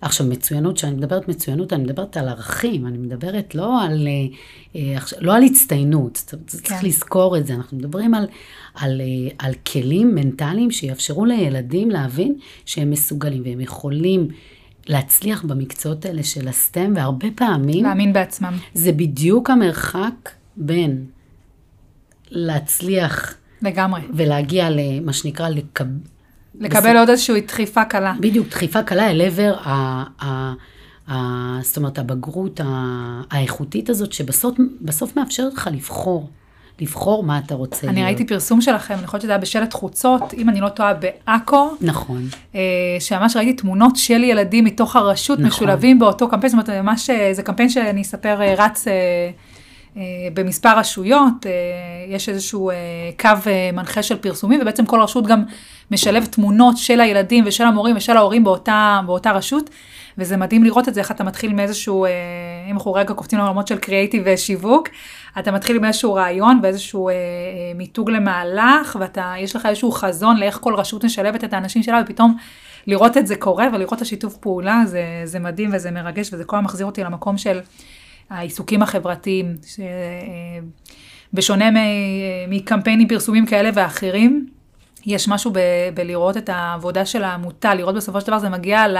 עכשיו, 0.00 0.26
מצוינות, 0.26 0.76
כשאני 0.76 0.94
מדברת 0.94 1.28
מצוינות, 1.28 1.72
אני 1.72 1.82
מדברת 1.82 2.16
על 2.16 2.28
ערכים, 2.28 2.86
אני 2.86 2.98
מדברת 2.98 3.54
לא 3.54 3.82
על, 3.82 4.08
אה, 4.08 4.36
אה, 4.76 4.98
לא 5.20 5.36
על 5.36 5.42
הצטיינות, 5.42 6.24
כן. 6.30 6.36
צריך 6.46 6.84
לזכור 6.84 7.36
את 7.38 7.46
זה, 7.46 7.54
אנחנו 7.54 7.76
מדברים 7.76 8.14
על, 8.14 8.26
על, 8.74 9.00
אה, 9.00 9.34
על 9.38 9.54
כלים 9.72 10.14
מנטליים 10.14 10.70
שיאפשרו 10.70 11.24
לילדים 11.24 11.90
להבין 11.90 12.34
שהם 12.66 12.90
מסוגלים 12.90 13.42
והם 13.44 13.60
יכולים 13.60 14.28
להצליח 14.86 15.44
במקצועות 15.44 16.04
האלה 16.04 16.22
של 16.22 16.48
הסטם, 16.48 16.92
והרבה 16.96 17.28
פעמים... 17.34 17.84
להאמין 17.84 18.12
בעצמם. 18.12 18.58
זה 18.74 18.92
בדיוק 18.92 19.50
המרחק 19.50 20.30
בין 20.56 21.04
להצליח 22.30 23.34
לגמרי. 23.64 24.00
ולהגיע 24.14 24.68
למה 24.70 25.12
שנקרא 25.12 25.48
לקב... 25.48 25.84
לקבל 26.60 26.96
עוד 26.96 27.10
איזושהי 27.10 27.40
דחיפה 27.40 27.84
קלה. 27.84 28.14
בדיוק, 28.20 28.48
דחיפה 28.48 28.82
קלה 28.82 29.10
אל 29.10 29.22
עבר 29.22 29.54
ה... 29.64 29.70
ה... 30.24 30.52
ה... 31.10 31.58
זאת 31.62 31.76
אומרת, 31.76 31.98
הבגרות 31.98 32.60
ה... 32.64 33.20
האיכותית 33.30 33.90
הזאת, 33.90 34.12
שבסוף 34.12 34.56
בסוף 34.80 35.16
מאפשרת 35.16 35.54
לך 35.54 35.70
לבחור. 35.72 36.28
לבחור 36.80 37.24
מה 37.24 37.38
אתה 37.38 37.54
רוצה 37.54 37.86
אני 37.86 37.94
להיות. 37.94 38.06
ראיתי 38.06 38.26
פרסום 38.26 38.60
שלכם, 38.60 38.94
אני 38.94 39.06
חושבת 39.06 39.20
שזה 39.20 39.30
היה 39.30 39.38
בשלט 39.38 39.74
חוצות, 39.74 40.34
אם 40.34 40.48
אני 40.48 40.60
לא 40.60 40.68
טועה, 40.68 40.92
בעכו, 40.94 41.70
נכון. 41.80 42.22
אה, 42.54 42.60
שממש 43.00 43.36
ראיתי 43.36 43.52
תמונות 43.52 43.96
של 43.96 44.24
ילדים 44.24 44.64
מתוך 44.64 44.96
הרשות 44.96 45.38
נכון. 45.38 45.48
משולבים 45.48 45.98
באותו 45.98 46.28
קמפיין, 46.28 46.52
זאת 46.52 46.68
אומרת, 46.68 46.84
ממש, 46.84 47.10
אה, 47.10 47.34
זה 47.34 47.42
קמפיין 47.42 47.68
שאני 47.68 48.02
אספר 48.02 48.42
אה, 48.42 48.54
רץ 48.58 48.88
אה, 48.88 48.92
במספר 50.34 50.78
רשויות, 50.78 51.46
אה, 51.46 51.52
יש 52.08 52.28
איזשהו 52.28 52.70
אה, 52.70 52.76
קו 53.20 53.28
אה, 53.46 53.70
מנחה 53.72 54.02
של 54.02 54.16
פרסומים, 54.16 54.60
ובעצם 54.62 54.86
כל 54.86 55.00
רשות 55.00 55.26
גם 55.26 55.42
משלבת 55.90 56.32
תמונות 56.32 56.76
של 56.76 57.00
הילדים 57.00 57.44
ושל 57.46 57.64
המורים 57.64 57.96
ושל 57.96 58.16
ההורים 58.16 58.44
באותה, 58.44 59.00
באותה 59.06 59.32
רשות, 59.32 59.70
וזה 60.18 60.36
מדהים 60.36 60.64
לראות 60.64 60.88
את 60.88 60.94
זה, 60.94 61.00
איך 61.00 61.10
אתה 61.10 61.24
מתחיל 61.24 61.52
מאיזשהו, 61.52 62.04
אה, 62.04 62.10
אם 62.70 62.74
אנחנו 62.74 62.92
רגע 62.92 63.14
קופצים 63.14 63.38
לעולמות 63.38 63.68
של 63.68 63.78
קריאייטיב 63.78 64.22
ושיווק, 64.26 64.88
אתה 65.38 65.52
מתחיל 65.52 65.78
מאיזשהו 65.78 66.14
רעיון 66.14 66.60
ואיזשהו 66.62 67.08
אה, 67.08 67.12
אה, 67.12 67.18
מיתוג 67.74 68.10
למהלך, 68.10 68.98
ויש 69.00 69.56
לך 69.56 69.66
איזשהו 69.66 69.92
חזון 69.92 70.36
לאיך 70.36 70.58
כל 70.60 70.74
רשות 70.74 71.04
משלבת 71.04 71.44
את 71.44 71.52
האנשים 71.52 71.82
שלה, 71.82 72.02
ופתאום 72.04 72.36
לראות 72.86 73.16
את 73.16 73.26
זה 73.26 73.36
קורה 73.36 73.66
ולראות 73.72 73.92
את 73.92 74.02
השיתוף 74.02 74.36
פעולה, 74.36 74.82
זה, 74.86 75.04
זה 75.24 75.38
מדהים 75.38 75.70
וזה 75.72 75.90
מרגש, 75.90 76.32
וזה 76.32 76.44
כל 76.44 76.60
מחזיר 76.60 76.86
אותי 76.86 77.04
למקום 77.04 77.38
של 77.38 77.60
העיסוקים 78.30 78.82
החברתיים, 78.82 79.56
שבשונה 81.32 81.70
מקמפיינים 82.48 83.08
פרסומים 83.08 83.46
כאלה 83.46 83.70
ואחרים, 83.74 84.48
יש 85.06 85.28
משהו 85.28 85.50
ב, 85.50 85.58
בלראות 85.94 86.36
את 86.36 86.48
העבודה 86.48 87.06
של 87.06 87.24
העמותה, 87.24 87.74
לראות 87.74 87.94
בסופו 87.94 88.20
של 88.20 88.26
דבר 88.26 88.38
זה 88.38 88.48
מגיע 88.48 88.88
ל, 88.88 88.98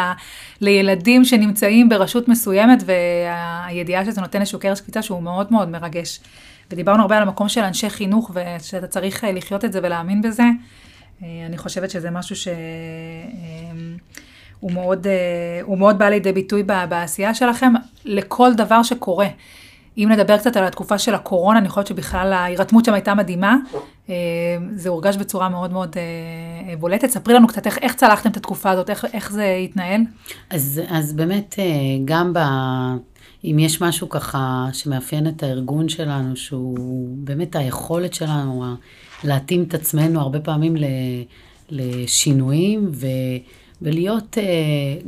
לילדים 0.60 1.24
שנמצאים 1.24 1.88
ברשות 1.88 2.28
מסוימת, 2.28 2.82
והידיעה 2.86 4.04
שזה 4.04 4.20
נותן 4.20 4.40
איזשהו 4.40 4.58
קרש 4.58 4.80
קפיצה 4.80 5.02
שהוא 5.02 5.22
מאוד 5.22 5.52
מאוד 5.52 5.68
מרגש. 5.68 6.20
ודיברנו 6.70 7.02
הרבה 7.02 7.16
על 7.16 7.22
המקום 7.22 7.48
של 7.48 7.60
אנשי 7.60 7.90
חינוך, 7.90 8.30
ושאתה 8.34 8.86
צריך 8.86 9.24
לחיות 9.32 9.64
את 9.64 9.72
זה 9.72 9.80
ולהאמין 9.82 10.22
בזה. 10.22 10.44
אני 11.22 11.58
חושבת 11.58 11.90
שזה 11.90 12.10
משהו 12.10 12.52
שהוא 14.64 14.72
מאוד, 14.72 15.06
הוא 15.62 15.78
מאוד 15.78 15.98
בא 15.98 16.08
לידי 16.08 16.32
ביטוי 16.32 16.62
בעשייה 16.62 17.34
שלכם, 17.34 17.72
לכל 18.04 18.54
דבר 18.54 18.82
שקורה. 18.82 19.26
אם 19.98 20.08
נדבר 20.12 20.38
קצת 20.38 20.56
על 20.56 20.64
התקופה 20.64 20.98
של 20.98 21.14
הקורונה, 21.14 21.58
אני 21.58 21.68
חושבת 21.68 21.86
שבכלל 21.86 22.32
ההירתמות 22.32 22.84
שם 22.84 22.94
הייתה 22.94 23.14
מדהימה. 23.14 23.56
זה 24.74 24.88
הורגש 24.88 25.16
בצורה 25.16 25.48
מאוד 25.48 25.72
מאוד 25.72 25.96
בולטת. 26.78 27.10
ספרי 27.10 27.34
לנו 27.34 27.46
קצת 27.46 27.66
איך, 27.66 27.78
איך 27.78 27.94
צלחתם 27.94 28.30
את 28.30 28.36
התקופה 28.36 28.70
הזאת, 28.70 28.90
איך, 28.90 29.04
איך 29.12 29.32
זה 29.32 29.58
התנהל. 29.64 30.00
אז, 30.50 30.80
אז 30.88 31.12
באמת, 31.12 31.54
גם 32.04 32.32
ב... 32.32 32.38
אם 33.44 33.58
יש 33.58 33.82
משהו 33.82 34.08
ככה 34.08 34.66
שמאפיין 34.72 35.28
את 35.28 35.42
הארגון 35.42 35.88
שלנו, 35.88 36.36
שהוא 36.36 37.08
באמת 37.10 37.56
היכולת 37.56 38.14
שלנו 38.14 38.64
להתאים 39.24 39.62
את 39.62 39.74
עצמנו 39.74 40.20
הרבה 40.20 40.40
פעמים 40.40 40.76
לשינויים, 41.70 42.90
ו... 42.92 43.06
ולהיות 43.82 44.38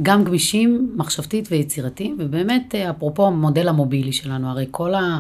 גם 0.02 0.24
גמישים 0.24 0.92
מחשבתית 0.96 1.48
ויצירתיים, 1.50 2.16
ובאמת, 2.18 2.74
אפרופו 2.74 3.26
המודל 3.26 3.68
המובילי 3.68 4.12
שלנו, 4.12 4.50
הרי 4.50 4.66
כל 4.70 4.94
ה... 4.94 5.18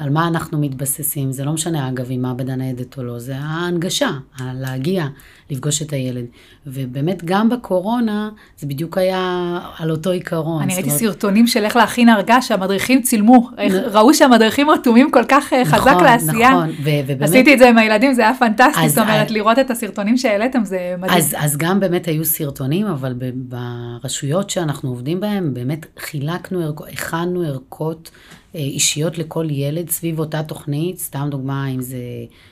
על 0.00 0.10
מה 0.10 0.28
אנחנו 0.28 0.58
מתבססים, 0.58 1.32
זה 1.32 1.44
לא 1.44 1.52
משנה 1.52 1.88
אגב 1.88 2.10
אם 2.10 2.22
מעבדה 2.22 2.56
ניידת 2.56 2.98
או 2.98 3.02
לא, 3.02 3.18
זה 3.18 3.36
ההנגשה, 3.36 4.10
להגיע, 4.54 5.06
לפגוש 5.50 5.82
את 5.82 5.92
הילד. 5.92 6.24
ובאמת 6.66 7.24
גם 7.24 7.48
בקורונה, 7.48 8.30
זה 8.58 8.66
בדיוק 8.66 8.98
היה 8.98 9.58
על 9.78 9.90
אותו 9.90 10.10
עיקרון. 10.10 10.62
אני 10.62 10.74
ראיתי 10.74 10.90
סרטונים 10.90 11.46
של 11.46 11.64
איך 11.64 11.76
להכין 11.76 12.08
הרגש, 12.08 12.48
שהמדריכים 12.48 13.02
צילמו, 13.02 13.48
ראו 13.92 14.14
שהמדריכים 14.14 14.70
רתומים 14.70 15.10
כל 15.10 15.24
כך 15.28 15.52
חזק 15.64 15.96
לעשייה. 16.02 16.50
נכון, 16.50 16.68
נכון. 16.68 17.22
עשיתי 17.22 17.54
את 17.54 17.58
זה 17.58 17.68
עם 17.68 17.78
הילדים, 17.78 18.12
זה 18.12 18.22
היה 18.22 18.34
פנטסטי, 18.34 18.88
זאת 18.88 18.98
אומרת, 18.98 19.30
לראות 19.30 19.58
את 19.58 19.70
הסרטונים 19.70 20.16
שהעליתם 20.16 20.64
זה 20.64 20.94
מדהים. 20.98 21.22
אז 21.38 21.56
גם 21.56 21.80
באמת 21.80 22.06
היו 22.06 22.24
סרטונים, 22.24 22.86
אבל 22.86 23.14
ברשויות 23.34 24.50
שאנחנו 24.50 24.88
עובדים 24.88 25.20
בהן, 25.20 25.54
באמת 25.54 25.86
חילקנו, 25.98 26.72
הכנו 26.92 27.42
ערכות. 27.42 28.10
אישיות 28.54 29.18
לכל 29.18 29.46
ילד 29.50 29.90
סביב 29.90 30.18
אותה 30.18 30.42
תוכנית, 30.42 30.98
סתם 30.98 31.28
דוגמה, 31.30 31.68
אם 31.68 31.80
זה 31.80 31.98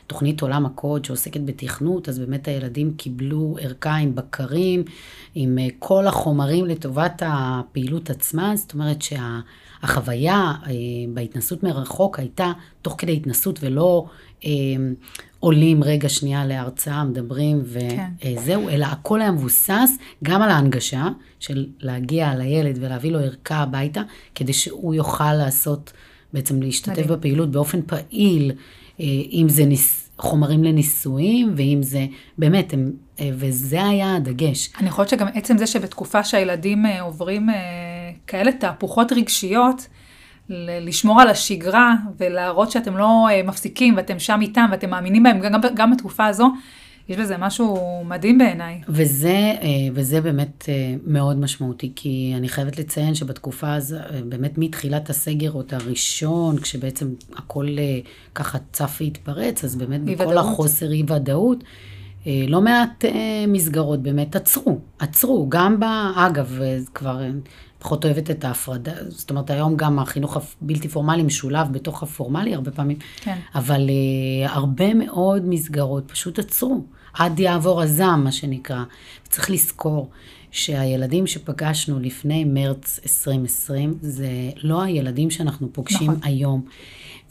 תוכנית 0.06 0.40
עולם 0.40 0.66
הקוד 0.66 1.04
שעוסקת 1.04 1.40
בתכנות, 1.44 2.08
אז 2.08 2.18
באמת 2.18 2.48
הילדים 2.48 2.94
קיבלו 2.96 3.56
ערכה 3.60 3.96
עם 3.96 4.14
בקרים, 4.14 4.84
עם 5.34 5.58
כל 5.78 6.06
החומרים 6.06 6.66
לטובת 6.66 7.22
הפעילות 7.26 8.10
עצמה, 8.10 8.56
זאת 8.56 8.74
אומרת 8.74 9.02
שהחוויה 9.02 10.52
בהתנסות 11.14 11.62
מרחוק 11.62 12.18
הייתה 12.18 12.52
תוך 12.82 12.94
כדי 12.98 13.16
התנסות 13.16 13.58
ולא 13.62 14.06
עולים 15.40 15.84
רגע 15.84 16.08
שנייה 16.08 16.46
להרצאה, 16.46 17.04
מדברים 17.04 17.62
וזהו, 17.62 18.66
כן. 18.66 18.68
אלא 18.68 18.86
הכל 18.86 19.20
היה 19.20 19.30
מבוסס 19.30 19.90
גם 20.24 20.42
על 20.42 20.50
ההנגשה 20.50 21.08
של 21.40 21.66
להגיע 21.80 22.34
לילד 22.34 22.78
ולהביא 22.80 23.10
לו 23.10 23.18
ערכה 23.18 23.56
הביתה, 23.56 24.02
כדי 24.34 24.52
שהוא 24.52 24.94
יוכל 24.94 25.34
לעשות, 25.34 25.92
בעצם 26.32 26.62
להשתתף 26.62 26.92
מדהים. 26.92 27.08
בפעילות 27.08 27.50
באופן 27.50 27.80
פעיל, 27.86 28.52
אם 29.00 29.46
זה 29.48 29.64
ניס, 29.64 30.10
חומרים 30.18 30.64
לניסויים, 30.64 31.52
ואם 31.56 31.78
זה, 31.82 32.06
באמת, 32.38 32.72
הם, 32.72 32.92
וזה 33.32 33.84
היה 33.84 34.16
הדגש. 34.16 34.70
אני 34.80 34.90
חושבת 34.90 35.08
שגם 35.08 35.26
עצם 35.34 35.58
זה 35.58 35.66
שבתקופה 35.66 36.24
שהילדים 36.24 36.86
עוברים 37.00 37.46
כאלה 38.26 38.52
תהפוכות 38.52 39.12
רגשיות, 39.12 39.86
לשמור 40.80 41.20
על 41.20 41.28
השגרה 41.28 41.94
ולהראות 42.18 42.70
שאתם 42.70 42.96
לא 42.96 43.26
מפסיקים 43.44 43.96
ואתם 43.96 44.18
שם 44.18 44.38
איתם 44.42 44.68
ואתם 44.70 44.90
מאמינים 44.90 45.22
בהם 45.22 45.40
גם, 45.40 45.60
גם 45.74 45.90
בתקופה 45.90 46.26
הזו, 46.26 46.50
יש 47.08 47.16
בזה 47.16 47.36
משהו 47.38 47.78
מדהים 48.04 48.38
בעיניי. 48.38 48.80
וזה, 48.88 49.52
וזה 49.94 50.20
באמת 50.20 50.68
מאוד 51.06 51.40
משמעותי, 51.40 51.92
כי 51.96 52.32
אני 52.36 52.48
חייבת 52.48 52.78
לציין 52.78 53.14
שבתקופה 53.14 53.74
הזו, 53.74 53.96
באמת 54.24 54.58
מתחילת 54.58 55.10
הסגר 55.10 55.50
עוד 55.50 55.74
הראשון, 55.74 56.58
כשבעצם 56.58 57.08
הכל 57.36 57.66
ככה 58.34 58.58
צף 58.72 58.98
והתפרץ, 59.00 59.64
אז 59.64 59.76
באמת 59.76 60.04
בכל 60.04 60.22
ודאות. 60.22 60.36
החוסר 60.36 60.92
אי 60.92 61.02
ודאות, 61.02 61.64
לא 62.26 62.60
מעט 62.60 63.04
מסגרות 63.48 64.02
באמת 64.02 64.36
עצרו, 64.36 64.78
עצרו, 64.98 65.46
גם 65.48 65.80
ב... 65.80 65.84
אגב, 66.16 66.60
כבר 66.94 67.20
פחות 67.78 68.04
אוהבת 68.04 68.30
את 68.30 68.44
ההפרדה, 68.44 68.92
זאת 69.08 69.30
אומרת, 69.30 69.50
היום 69.50 69.76
גם 69.76 69.98
החינוך 69.98 70.36
הבלתי 70.36 70.88
פורמלי 70.88 71.22
משולב 71.22 71.72
בתוך 71.72 72.02
הפורמלי 72.02 72.54
הרבה 72.54 72.70
פעמים, 72.70 72.96
כן. 73.20 73.38
אבל 73.54 73.88
uh, 73.88 74.50
הרבה 74.50 74.94
מאוד 74.94 75.42
מסגרות 75.48 76.10
פשוט 76.10 76.38
עצרו, 76.38 76.84
עד 77.14 77.40
יעבור 77.40 77.82
הזעם, 77.82 78.24
מה 78.24 78.32
שנקרא. 78.32 78.84
צריך 79.28 79.50
לזכור 79.50 80.10
שהילדים 80.50 81.26
שפגשנו 81.26 81.98
לפני 81.98 82.44
מרץ 82.44 83.00
2020, 83.02 83.98
זה 84.00 84.28
לא 84.62 84.82
הילדים 84.82 85.30
שאנחנו 85.30 85.72
פוגשים 85.72 86.10
נכון. 86.10 86.20
היום. 86.22 86.64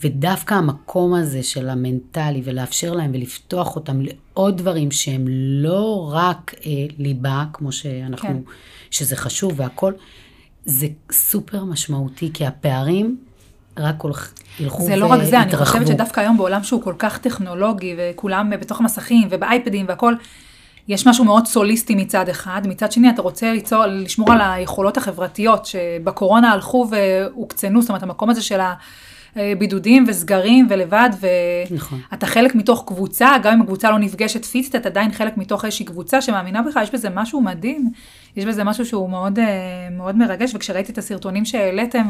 ודווקא 0.01 0.53
המקום 0.53 1.13
הזה 1.13 1.43
של 1.43 1.69
המנטלי, 1.69 2.41
ולאפשר 2.43 2.93
להם 2.93 3.11
ולפתוח 3.13 3.75
אותם 3.75 4.01
לעוד 4.01 4.57
דברים 4.57 4.91
שהם 4.91 5.25
לא 5.61 6.11
רק 6.13 6.55
אה, 6.65 6.71
ליבה, 6.97 7.45
כמו 7.53 7.71
שאנחנו, 7.71 8.29
כן. 8.29 8.37
שזה 8.91 9.15
חשוב 9.15 9.53
והכול, 9.55 9.93
זה 10.67 10.87
סופר 11.11 11.63
משמעותי, 11.63 12.31
כי 12.33 12.45
הפערים 12.45 13.17
רק 13.77 14.03
ילכו 14.03 14.13
ויתרחבו. 14.59 14.85
זה 14.85 14.95
לא 14.95 15.05
רק 15.05 15.23
זה, 15.23 15.41
אני 15.41 15.57
חושבת 15.57 15.87
שדווקא 15.87 16.19
היום 16.19 16.37
בעולם 16.37 16.63
שהוא 16.63 16.81
כל 16.81 16.93
כך 16.99 17.17
טכנולוגי, 17.17 17.95
וכולם 17.97 18.49
בתוך 18.59 18.79
המסכים 18.79 19.27
ובאייפדים 19.31 19.85
והכל, 19.89 20.13
יש 20.87 21.07
משהו 21.07 21.25
מאוד 21.25 21.47
סוליסטי 21.47 21.95
מצד 21.95 22.29
אחד, 22.29 22.61
מצד 22.65 22.91
שני 22.91 23.09
אתה 23.09 23.21
רוצה 23.21 23.51
ליצור, 23.53 23.85
לשמור 23.85 24.31
על 24.31 24.41
היכולות 24.41 24.97
החברתיות, 24.97 25.65
שבקורונה 25.65 26.51
הלכו 26.51 26.87
והוקצנו, 26.91 27.81
זאת 27.81 27.89
אומרת 27.89 28.03
המקום 28.03 28.29
הזה 28.29 28.41
של 28.41 28.59
הבידודים 29.37 30.05
וסגרים 30.07 30.67
ולבד, 30.69 31.09
ואתה 31.19 31.75
נכון. 31.75 31.99
חלק 32.25 32.55
מתוך 32.55 32.83
קבוצה, 32.87 33.31
גם 33.43 33.53
אם 33.53 33.61
הקבוצה 33.61 33.91
לא 33.91 33.99
נפגשת 33.99 34.45
פיזית, 34.45 34.75
אתה 34.75 34.89
עדיין 34.89 35.11
חלק 35.11 35.37
מתוך 35.37 35.65
איזושהי 35.65 35.85
קבוצה 35.85 36.21
שמאמינה 36.21 36.61
בך, 36.61 36.79
יש 36.83 36.91
בזה 36.91 37.09
משהו 37.09 37.41
מדהים, 37.41 37.89
יש 38.35 38.45
בזה 38.45 38.63
משהו 38.63 38.85
שהוא 38.85 39.09
מאוד, 39.09 39.39
מאוד 39.91 40.15
מרגש, 40.15 40.55
וכשראיתי 40.55 40.91
את 40.91 40.97
הסרטונים 40.97 41.45
שהעליתם, 41.45 42.07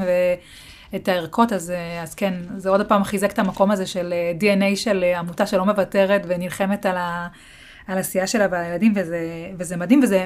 את 0.96 1.08
הערכות, 1.08 1.54
אז, 1.54 1.74
אז 2.04 2.16
כן, 2.16 2.34
זה 2.58 2.70
עוד 2.70 2.86
פעם 2.86 3.04
חיזק 3.04 3.32
את 3.32 3.40
המקום 3.40 3.72
הזה 3.72 3.86
של 3.86 4.14
DNA 4.40 4.76
של 4.76 5.04
עמותה 5.20 5.46
שלא 5.46 5.66
מוותרת 5.66 6.22
ונלחמת 6.28 6.86
על, 6.86 6.98
ה, 6.98 7.28
על 7.88 7.98
עשייה 7.98 8.28
שלה 8.28 8.48
ועל 8.52 8.64
הילדים, 8.64 8.94
וזה, 8.96 9.20
וזה 9.60 9.78
מדהים, 9.78 10.00
וזה 10.04 10.26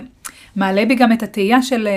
מעלה 0.56 0.86
בי 0.86 0.96
גם 0.96 1.12
את 1.12 1.24
התהייה 1.24 1.62
של... 1.62 1.88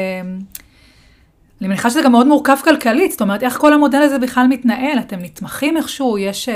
אני 1.64 1.68
מניחה 1.68 1.90
שזה 1.90 2.03
גם 2.03 2.12
מאוד 2.12 2.27
מורכב 2.27 2.57
כלכלית, 2.64 3.11
זאת 3.11 3.20
אומרת, 3.20 3.42
איך 3.42 3.59
כל 3.59 3.72
המודל 3.72 3.98
הזה 4.03 4.18
בכלל 4.18 4.46
מתנהל? 4.46 4.98
אתם 4.98 5.16
נתמכים 5.20 5.77
איכשהו? 5.77 6.18
יש, 6.18 6.48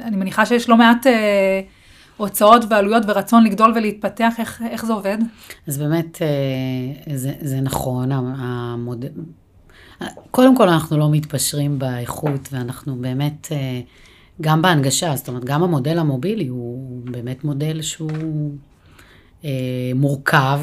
אני 0.00 0.16
מניחה 0.16 0.46
שיש 0.46 0.68
לא 0.68 0.76
מעט 0.76 1.06
הוצאות 2.16 2.64
ועלויות 2.70 3.02
ורצון 3.06 3.44
לגדול 3.44 3.72
ולהתפתח, 3.76 4.34
איך, 4.38 4.62
איך 4.70 4.84
זה 4.84 4.92
עובד? 4.92 5.18
אז 5.66 5.78
באמת, 5.78 6.22
אה, 6.22 7.16
זה, 7.16 7.32
זה 7.40 7.60
נכון, 7.60 8.12
המודל... 8.12 9.08
קודם 10.30 10.56
כל, 10.56 10.68
אנחנו 10.68 10.98
לא 10.98 11.10
מתפשרים 11.10 11.78
באיכות, 11.78 12.48
ואנחנו 12.52 12.96
באמת, 12.96 13.48
אה, 13.52 13.80
גם 14.40 14.62
בהנגשה, 14.62 15.16
זאת 15.16 15.28
אומרת, 15.28 15.44
גם 15.44 15.62
המודל 15.62 15.98
המובילי 15.98 16.46
הוא 16.46 17.00
באמת 17.04 17.44
מודל 17.44 17.82
שהוא 17.82 18.50
אה, 19.44 19.50
מורכב. 19.94 20.60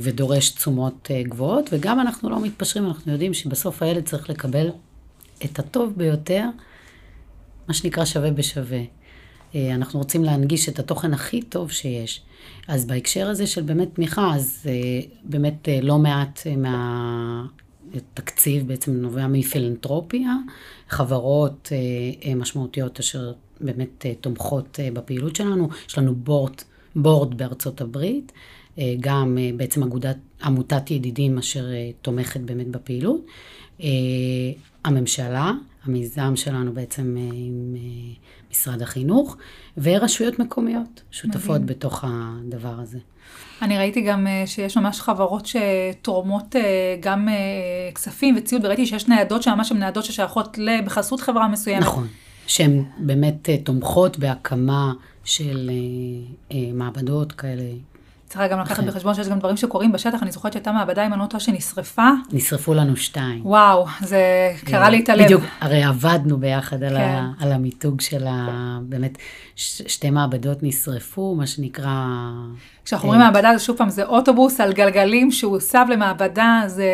ודורש 0.00 0.50
תשומות 0.50 1.10
גבוהות, 1.22 1.68
וגם 1.72 2.00
אנחנו 2.00 2.30
לא 2.30 2.42
מתפשרים, 2.42 2.86
אנחנו 2.86 3.12
יודעים 3.12 3.34
שבסוף 3.34 3.82
הילד 3.82 4.04
צריך 4.04 4.30
לקבל 4.30 4.70
את 5.44 5.58
הטוב 5.58 5.92
ביותר, 5.96 6.44
מה 7.68 7.74
שנקרא 7.74 8.04
שווה 8.04 8.30
בשווה. 8.30 8.80
אה, 9.54 9.74
אנחנו 9.74 9.98
רוצים 9.98 10.24
להנגיש 10.24 10.68
את 10.68 10.78
התוכן 10.78 11.14
הכי 11.14 11.42
טוב 11.42 11.70
שיש. 11.70 12.22
אז 12.68 12.86
בהקשר 12.86 13.28
הזה 13.28 13.46
של 13.46 13.62
באמת 13.62 13.88
תמיכה, 13.94 14.34
אז 14.34 14.66
אה, 14.66 15.00
באמת 15.24 15.68
אה, 15.68 15.80
לא 15.82 15.98
מעט 15.98 16.46
מהתקציב 17.94 18.68
בעצם 18.68 18.92
נובע 18.92 19.26
מפילנטרופיה, 19.26 20.32
חברות 20.88 21.72
משמעותיות 22.36 22.98
אשר 22.98 23.32
באמת 23.60 24.06
תומכות 24.20 24.78
בפעילות 24.92 25.36
שלנו. 25.36 25.68
יש 25.88 25.98
לנו 25.98 26.14
בורד, 26.14 26.54
בורד 26.96 27.38
בארצות 27.38 27.80
הברית, 27.80 28.32
גם 29.00 29.38
בעצם 29.56 29.82
אגודת, 29.82 30.16
עמותת 30.42 30.90
ידידים 30.90 31.38
אשר 31.38 31.64
תומכת 32.02 32.40
באמת 32.40 32.68
בפעילות. 32.68 33.26
הממשלה, 34.84 35.52
המיזם 35.84 36.36
שלנו 36.36 36.72
בעצם 36.72 37.16
עם 37.32 37.76
משרד 38.50 38.82
החינוך, 38.82 39.36
ורשויות 39.78 40.38
מקומיות 40.38 41.02
שותפות 41.10 41.50
מדהים. 41.50 41.66
בתוך 41.66 42.04
הדבר 42.06 42.74
הזה. 42.78 42.98
אני 43.62 43.78
ראיתי 43.78 44.00
גם 44.00 44.26
אה, 44.26 44.42
שיש 44.46 44.76
ממש 44.76 45.00
חברות 45.00 45.46
שתורמות 45.46 46.56
אה, 46.56 46.96
גם 47.00 47.28
אה, 47.28 47.34
כספים 47.94 48.34
וציוד, 48.38 48.64
וראיתי 48.64 48.86
שיש 48.86 49.08
ניידות 49.08 49.42
שממש 49.42 49.70
הן 49.70 49.78
ניידות 49.78 50.04
ששייכות 50.04 50.58
בחסות 50.84 51.20
חברה 51.20 51.48
מסוימת. 51.48 51.82
נכון, 51.82 52.06
שהן 52.46 52.84
באמת 52.98 53.48
תומכות 53.64 54.18
בהקמה 54.18 54.92
של 55.24 55.70
מעבדות 56.74 57.32
כאלה 57.32 57.62
צריך 58.30 58.52
גם 58.52 58.60
לקחת. 58.60 58.84
בחשבון 58.84 59.14
שיש 59.14 59.28
גם 59.28 59.38
דברים 59.38 59.56
שקורים 59.56 59.92
בשטח. 59.92 60.22
אני 60.22 60.32
זוכרת 60.32 60.52
שהייתה 60.52 60.72
מעבדה 60.72 61.04
עם 61.04 61.12
הנוטו 61.12 61.40
שנשרפה. 61.40 62.08
נשרפו 62.32 62.74
לנו 62.74 62.96
שתיים. 62.96 63.46
וואו, 63.46 63.86
זה 64.00 64.52
קרה 64.64 64.90
לי 64.90 65.00
את 65.00 65.08
הלב. 65.08 65.24
בדיוק, 65.24 65.44
הרי 65.60 65.82
עבדנו 65.82 66.38
ביחד 66.38 66.78
כן. 66.78 66.84
על, 66.84 66.96
ה, 66.96 67.30
כן. 67.38 67.44
על 67.44 67.52
המיתוג 67.52 68.00
של 68.00 68.26
ה... 68.26 68.78
באמת, 68.82 69.18
ש, 69.56 69.82
שתי 69.86 70.10
מעבדות 70.10 70.62
נשרפו, 70.62 71.34
מה 71.34 71.46
שנקרא... 71.46 71.94
כשאנחנו 72.84 73.08
אומרים 73.08 73.20
מעבדה, 73.20 73.50
זה 73.58 73.64
שוב 73.64 73.76
פעם, 73.76 73.90
זה 73.90 74.04
אוטובוס 74.04 74.60
על 74.60 74.72
גלגלים 74.72 75.30
שהוא 75.30 75.52
הוסב 75.52 75.86
למעבדה, 75.90 76.62
זה... 76.66 76.84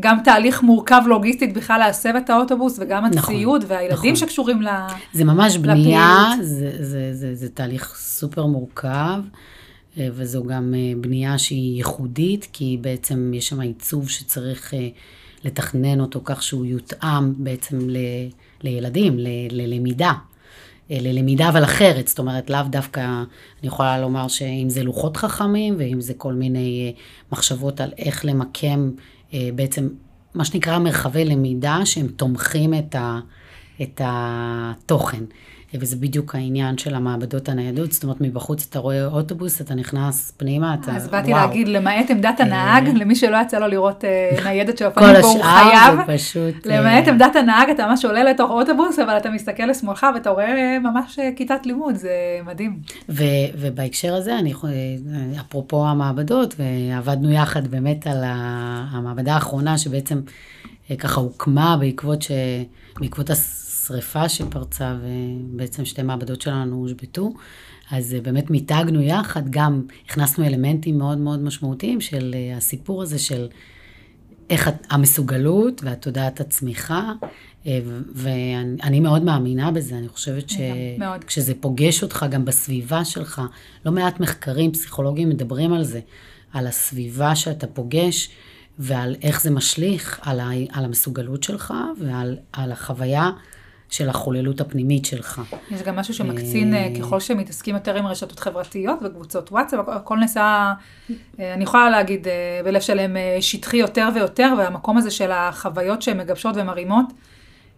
גם 0.00 0.18
תהליך 0.24 0.62
מורכב 0.62 1.02
לוגיסטית 1.06 1.54
בכלל 1.54 1.78
להסב 1.78 2.16
את 2.16 2.30
האוטובוס, 2.30 2.78
וגם 2.80 3.06
נכון, 3.06 3.34
הציוד 3.34 3.64
נכון, 3.64 3.76
והילדים 3.76 4.14
נכון. 4.14 4.16
שקשורים 4.16 4.62
לפעילות. 4.62 4.92
זה 5.12 5.24
ממש 5.24 5.56
בנייה, 5.56 6.30
זה, 6.40 6.44
זה, 6.44 6.84
זה, 6.84 7.10
זה, 7.12 7.34
זה 7.34 7.48
תהליך 7.48 7.94
סופר 7.96 8.46
מורכב. 8.46 9.20
אה, 9.98 10.08
וזו 10.12 10.44
גם 10.44 10.74
אה, 10.76 10.92
בנייה 11.00 11.38
שהיא 11.38 11.76
ייחודית, 11.76 12.48
כי 12.52 12.78
בעצם 12.80 13.32
יש 13.34 13.48
שם 13.48 13.60
עיצוב 13.60 14.08
שצריך 14.08 14.74
אה, 14.74 14.88
לתכנן 15.44 16.00
אותו 16.00 16.20
כך 16.24 16.42
שהוא 16.42 16.66
יותאם 16.66 17.44
בעצם 17.44 17.90
ל, 17.90 17.96
לילדים, 18.62 19.18
ל, 19.18 19.28
ללמידה. 19.50 20.12
ללמידה 20.90 21.48
אבל 21.48 21.64
אחרת, 21.64 22.08
זאת 22.08 22.18
אומרת 22.18 22.50
לאו 22.50 22.62
דווקא, 22.70 23.00
אני 23.00 23.68
יכולה 23.68 24.00
לומר 24.00 24.28
שאם 24.28 24.66
זה 24.68 24.82
לוחות 24.82 25.16
חכמים 25.16 25.74
ואם 25.78 26.00
זה 26.00 26.14
כל 26.14 26.32
מיני 26.32 26.94
מחשבות 27.32 27.80
על 27.80 27.92
איך 27.98 28.24
למקם 28.24 28.90
בעצם 29.54 29.88
מה 30.34 30.44
שנקרא 30.44 30.78
מרחבי 30.78 31.24
למידה 31.24 31.80
שהם 31.84 32.08
תומכים 32.08 32.74
את, 32.74 32.94
ה, 32.94 33.20
את 33.82 34.00
התוכן. 34.04 35.24
וזה 35.80 35.96
בדיוק 35.96 36.34
העניין 36.34 36.78
של 36.78 36.94
המעבדות 36.94 37.48
הניידות, 37.48 37.92
זאת 37.92 38.02
אומרת, 38.02 38.20
מבחוץ 38.20 38.66
אתה 38.70 38.78
רואה 38.78 39.06
אוטובוס, 39.06 39.60
אתה 39.60 39.74
נכנס 39.74 40.32
פנימה, 40.36 40.74
אתה, 40.74 40.96
אז 40.96 41.08
באתי 41.08 41.32
וואו. 41.32 41.46
להגיד, 41.46 41.68
למעט 41.68 42.10
עמדת 42.10 42.40
הנהג, 42.40 42.86
אה. 42.86 42.92
למי 42.94 43.14
שלא 43.14 43.36
יצא 43.42 43.58
לו 43.58 43.66
לראות 43.66 44.04
אה, 44.04 44.30
ניידת 44.44 44.78
של 44.78 44.84
אופנים 44.84 45.14
פה, 45.20 45.26
הוא 45.26 45.42
חייב, 45.42 45.96
זה 45.96 46.18
פשוט... 46.18 46.66
למעט 46.66 47.08
אה, 47.08 47.12
עמדת 47.12 47.36
הנהג, 47.36 47.70
אתה 47.70 47.86
ממש 47.86 48.04
עולה 48.04 48.24
לתוך 48.24 48.50
אוטובוס, 48.50 48.98
אבל 48.98 49.16
אתה 49.16 49.30
מסתכל 49.30 49.62
לשמאלך 49.62 50.06
ואתה 50.14 50.30
רואה 50.30 50.78
ממש 50.78 51.18
כיתת 51.36 51.66
לימוד, 51.66 51.94
זה 51.94 52.12
מדהים. 52.46 52.78
ו, 53.08 53.24
ובהקשר 53.58 54.14
הזה, 54.14 54.38
אני, 54.38 54.52
אפרופו 55.40 55.86
המעבדות, 55.86 56.54
ועבדנו 56.58 57.32
יחד 57.32 57.68
באמת 57.68 58.06
על 58.06 58.22
המעבדה 58.90 59.34
האחרונה, 59.34 59.78
שבעצם 59.78 60.20
ככה 60.98 61.20
הוקמה 61.20 61.76
בעקבות 61.80 62.22
ש... 62.22 62.30
בעקבות 63.00 63.30
שריפה 63.86 64.28
שפרצה 64.28 64.96
ובעצם 65.02 65.84
שתי 65.84 66.02
מעבדות 66.02 66.40
שלנו 66.40 66.76
הושבתו. 66.76 67.32
אז 67.90 68.14
אה, 68.14 68.20
באמת 68.20 68.50
מיתגנו 68.50 69.00
יחד, 69.00 69.50
גם 69.50 69.82
הכנסנו 70.06 70.44
אלמנטים 70.44 70.98
מאוד 70.98 71.18
מאוד 71.18 71.42
משמעותיים 71.42 72.00
של 72.00 72.34
אה, 72.34 72.56
הסיפור 72.56 73.02
הזה 73.02 73.18
של 73.18 73.48
איך 74.50 74.70
המסוגלות 74.90 75.82
והתודעת 75.84 76.40
הצמיחה, 76.40 77.12
אה, 77.66 77.78
ואני 78.14 79.00
מאוד 79.00 79.22
מאמינה 79.22 79.70
בזה, 79.70 79.98
אני 79.98 80.08
חושבת 80.08 80.50
שכשזה 80.50 81.54
פוגש 81.60 82.02
אותך 82.02 82.26
גם 82.30 82.44
בסביבה 82.44 83.04
שלך, 83.04 83.42
לא 83.86 83.92
מעט 83.92 84.20
מחקרים 84.20 84.72
פסיכולוגיים 84.72 85.28
מדברים 85.28 85.72
על 85.72 85.84
זה, 85.84 86.00
על 86.52 86.66
הסביבה 86.66 87.36
שאתה 87.36 87.66
פוגש. 87.66 88.30
ועל 88.78 89.16
איך 89.22 89.42
זה 89.42 89.50
משליך 89.50 90.20
על, 90.22 90.40
ה, 90.40 90.50
על 90.72 90.84
המסוגלות 90.84 91.42
שלך 91.42 91.74
ועל 92.00 92.72
החוויה 92.72 93.30
של 93.92 94.08
החוללות 94.08 94.60
הפנימית 94.60 95.04
שלך. 95.04 95.42
יש 95.70 95.82
גם 95.82 95.96
משהו 95.96 96.14
שמקצין 96.14 96.74
אה, 96.74 96.88
ככל 97.00 97.20
שמתעסקים 97.20 97.74
יותר 97.74 97.96
עם 97.96 98.06
רשתות 98.06 98.40
חברתיות 98.40 98.98
וקבוצות 99.02 99.52
וואטסאפ, 99.52 99.88
הכל 99.88 100.16
נעשה, 100.16 100.72
אה, 101.40 101.54
אני 101.54 101.64
יכולה 101.64 101.90
להגיד, 101.90 102.28
אה, 102.28 102.60
בלב 102.64 102.80
שלהם 102.80 103.16
שטחי 103.40 103.76
יותר 103.76 104.08
ויותר, 104.14 104.54
והמקום 104.58 104.96
הזה 104.96 105.10
של 105.10 105.30
החוויות 105.32 106.02
שהן 106.02 106.18
מגבשות 106.18 106.56
ומרימות, 106.56 107.06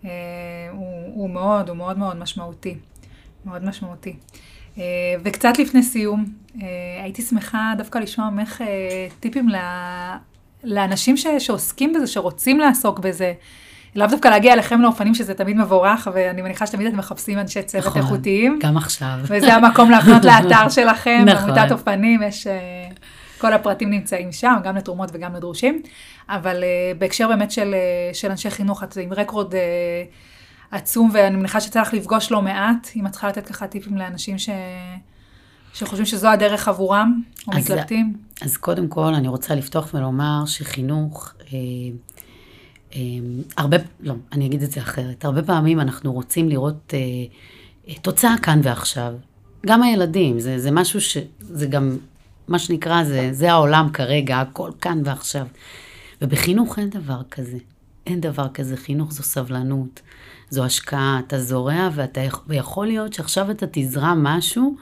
הוא, 0.02 0.10
הוא 1.14 1.30
מאוד, 1.30 1.68
הוא 1.68 1.76
מאוד 1.76 1.98
מאוד 1.98 2.16
משמעותי. 2.16 2.76
מאוד 3.44 3.64
משמעותי. 3.64 4.16
וקצת 5.24 5.58
לפני 5.58 5.82
סיום, 5.82 6.24
הייתי 7.02 7.22
שמחה 7.22 7.72
דווקא 7.78 7.98
לשמוע 7.98 8.30
ממך 8.30 8.64
טיפים 9.20 9.48
לאנשים 10.64 11.16
שעוסקים 11.38 11.92
בזה, 11.92 12.06
שרוצים 12.06 12.60
לעסוק 12.60 12.98
בזה. 12.98 13.32
לאו 13.96 14.06
דווקא 14.06 14.28
להגיע 14.28 14.52
אליכם 14.52 14.80
לאופנים, 14.80 15.14
שזה 15.14 15.34
תמיד 15.34 15.56
מבורך, 15.56 16.08
ואני 16.14 16.42
מניחה 16.42 16.66
שתמיד 16.66 16.86
אתם 16.86 16.96
מחפשים 16.96 17.38
אנשי 17.38 17.62
צוות 17.62 17.86
נכון, 17.86 18.02
איכותיים. 18.02 18.58
גם 18.62 18.76
עכשיו. 18.76 19.18
וזה 19.22 19.54
המקום 19.54 19.90
להפנות 19.90 20.24
לאתר 20.24 20.68
שלכם, 20.76 21.24
נכון. 21.26 21.50
עמותת 21.50 21.72
אופנים, 21.72 22.22
יש... 22.22 22.46
אה, 22.46 22.88
כל 23.38 23.52
הפרטים 23.52 23.90
נמצאים 23.90 24.32
שם, 24.32 24.54
גם 24.64 24.76
לתרומות 24.76 25.10
וגם 25.12 25.34
לדרושים. 25.34 25.82
אבל 26.28 26.62
uh, 26.62 26.98
בהקשר 26.98 27.28
באמת 27.28 27.50
של, 27.50 27.74
uh, 27.74 28.14
של 28.14 28.30
אנשי 28.30 28.50
חינוך, 28.50 28.82
את 28.82 28.96
עם 28.96 29.12
רקורד 29.12 29.52
uh, 29.52 29.56
עצום, 30.70 31.10
ואני 31.12 31.36
מניחה 31.36 31.60
שצריך 31.60 31.94
לפגוש 31.94 32.32
לא 32.32 32.42
מעט, 32.42 32.88
אם 32.96 33.06
את 33.06 33.12
צריכה 33.12 33.28
לתת 33.28 33.46
ככה 33.46 33.66
טיפים 33.66 33.96
לאנשים 33.96 34.38
ש... 34.38 34.48
שחושבים 35.74 36.06
שזו 36.06 36.28
הדרך 36.28 36.68
עבורם, 36.68 37.22
או 37.48 37.52
אז, 37.52 37.58
מתלבטים. 37.58 38.16
אז 38.42 38.56
קודם 38.56 38.88
כל, 38.88 39.14
אני 39.14 39.28
רוצה 39.28 39.54
לפתוח 39.54 39.94
ולומר 39.94 40.42
שחינוך... 40.46 41.34
אה, 41.40 41.48
אמ, 41.52 41.96
הרבה, 43.56 43.76
לא, 44.00 44.14
אני 44.32 44.46
אגיד 44.46 44.62
את 44.62 44.70
זה 44.70 44.80
אחרת. 44.80 45.24
הרבה 45.24 45.42
פעמים 45.42 45.80
אנחנו 45.80 46.12
רוצים 46.12 46.48
לראות 46.48 46.94
אה, 46.94 46.98
אה, 47.88 47.94
תוצאה 48.02 48.34
כאן 48.42 48.60
ועכשיו. 48.62 49.14
גם 49.66 49.82
הילדים, 49.82 50.40
זה, 50.40 50.58
זה 50.58 50.70
משהו 50.70 51.00
ש... 51.00 51.16
זה 51.40 51.66
גם, 51.66 51.96
מה 52.48 52.58
שנקרא, 52.58 53.04
זה, 53.04 53.28
זה 53.32 53.52
העולם 53.52 53.88
כרגע, 53.92 54.40
הכל 54.40 54.70
כאן 54.80 55.02
ועכשיו. 55.04 55.46
ובחינוך 56.22 56.78
אין 56.78 56.90
דבר 56.90 57.20
כזה. 57.30 57.58
אין 58.06 58.20
דבר 58.20 58.48
כזה. 58.48 58.76
חינוך 58.76 59.12
זו 59.12 59.22
סבלנות, 59.22 60.00
זו 60.50 60.64
השקעה, 60.64 61.20
אתה 61.26 61.38
זורע 61.38 61.88
ואתה, 61.94 62.20
ויכול 62.46 62.86
להיות 62.86 63.12
שעכשיו 63.12 63.50
אתה 63.50 63.66
תזרע 63.72 64.14
משהו, 64.16 64.74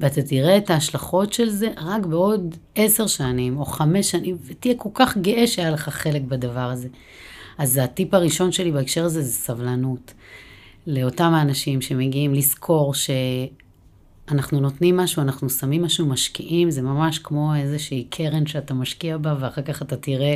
ואתה 0.00 0.22
תראה 0.22 0.56
את 0.56 0.70
ההשלכות 0.70 1.32
של 1.32 1.48
זה 1.48 1.68
רק 1.76 2.06
בעוד 2.06 2.56
עשר 2.74 3.06
שנים 3.06 3.58
או 3.58 3.64
חמש 3.64 4.10
שנים, 4.10 4.36
ותהיה 4.46 4.74
כל 4.76 4.88
כך 4.94 5.16
גאה 5.18 5.46
שהיה 5.46 5.70
לך 5.70 5.88
חלק 5.88 6.22
בדבר 6.22 6.70
הזה. 6.70 6.88
אז 7.58 7.80
הטיפ 7.84 8.14
הראשון 8.14 8.52
שלי 8.52 8.72
בהקשר 8.72 9.04
הזה 9.04 9.22
זה 9.22 9.32
סבלנות. 9.32 10.14
לאותם 10.86 11.32
האנשים 11.34 11.80
שמגיעים 11.80 12.34
לזכור 12.34 12.94
אנחנו 14.30 14.60
נותנים 14.60 14.96
משהו, 14.96 15.22
אנחנו 15.22 15.50
שמים 15.50 15.82
משהו, 15.82 16.06
משקיעים, 16.06 16.70
זה 16.70 16.82
ממש 16.82 17.18
כמו 17.18 17.54
איזושהי 17.54 18.06
קרן 18.10 18.46
שאתה 18.46 18.74
משקיע 18.74 19.16
בה, 19.16 19.34
ואחר 19.40 19.62
כך 19.62 19.82
אתה 19.82 19.96
תראה 19.96 20.34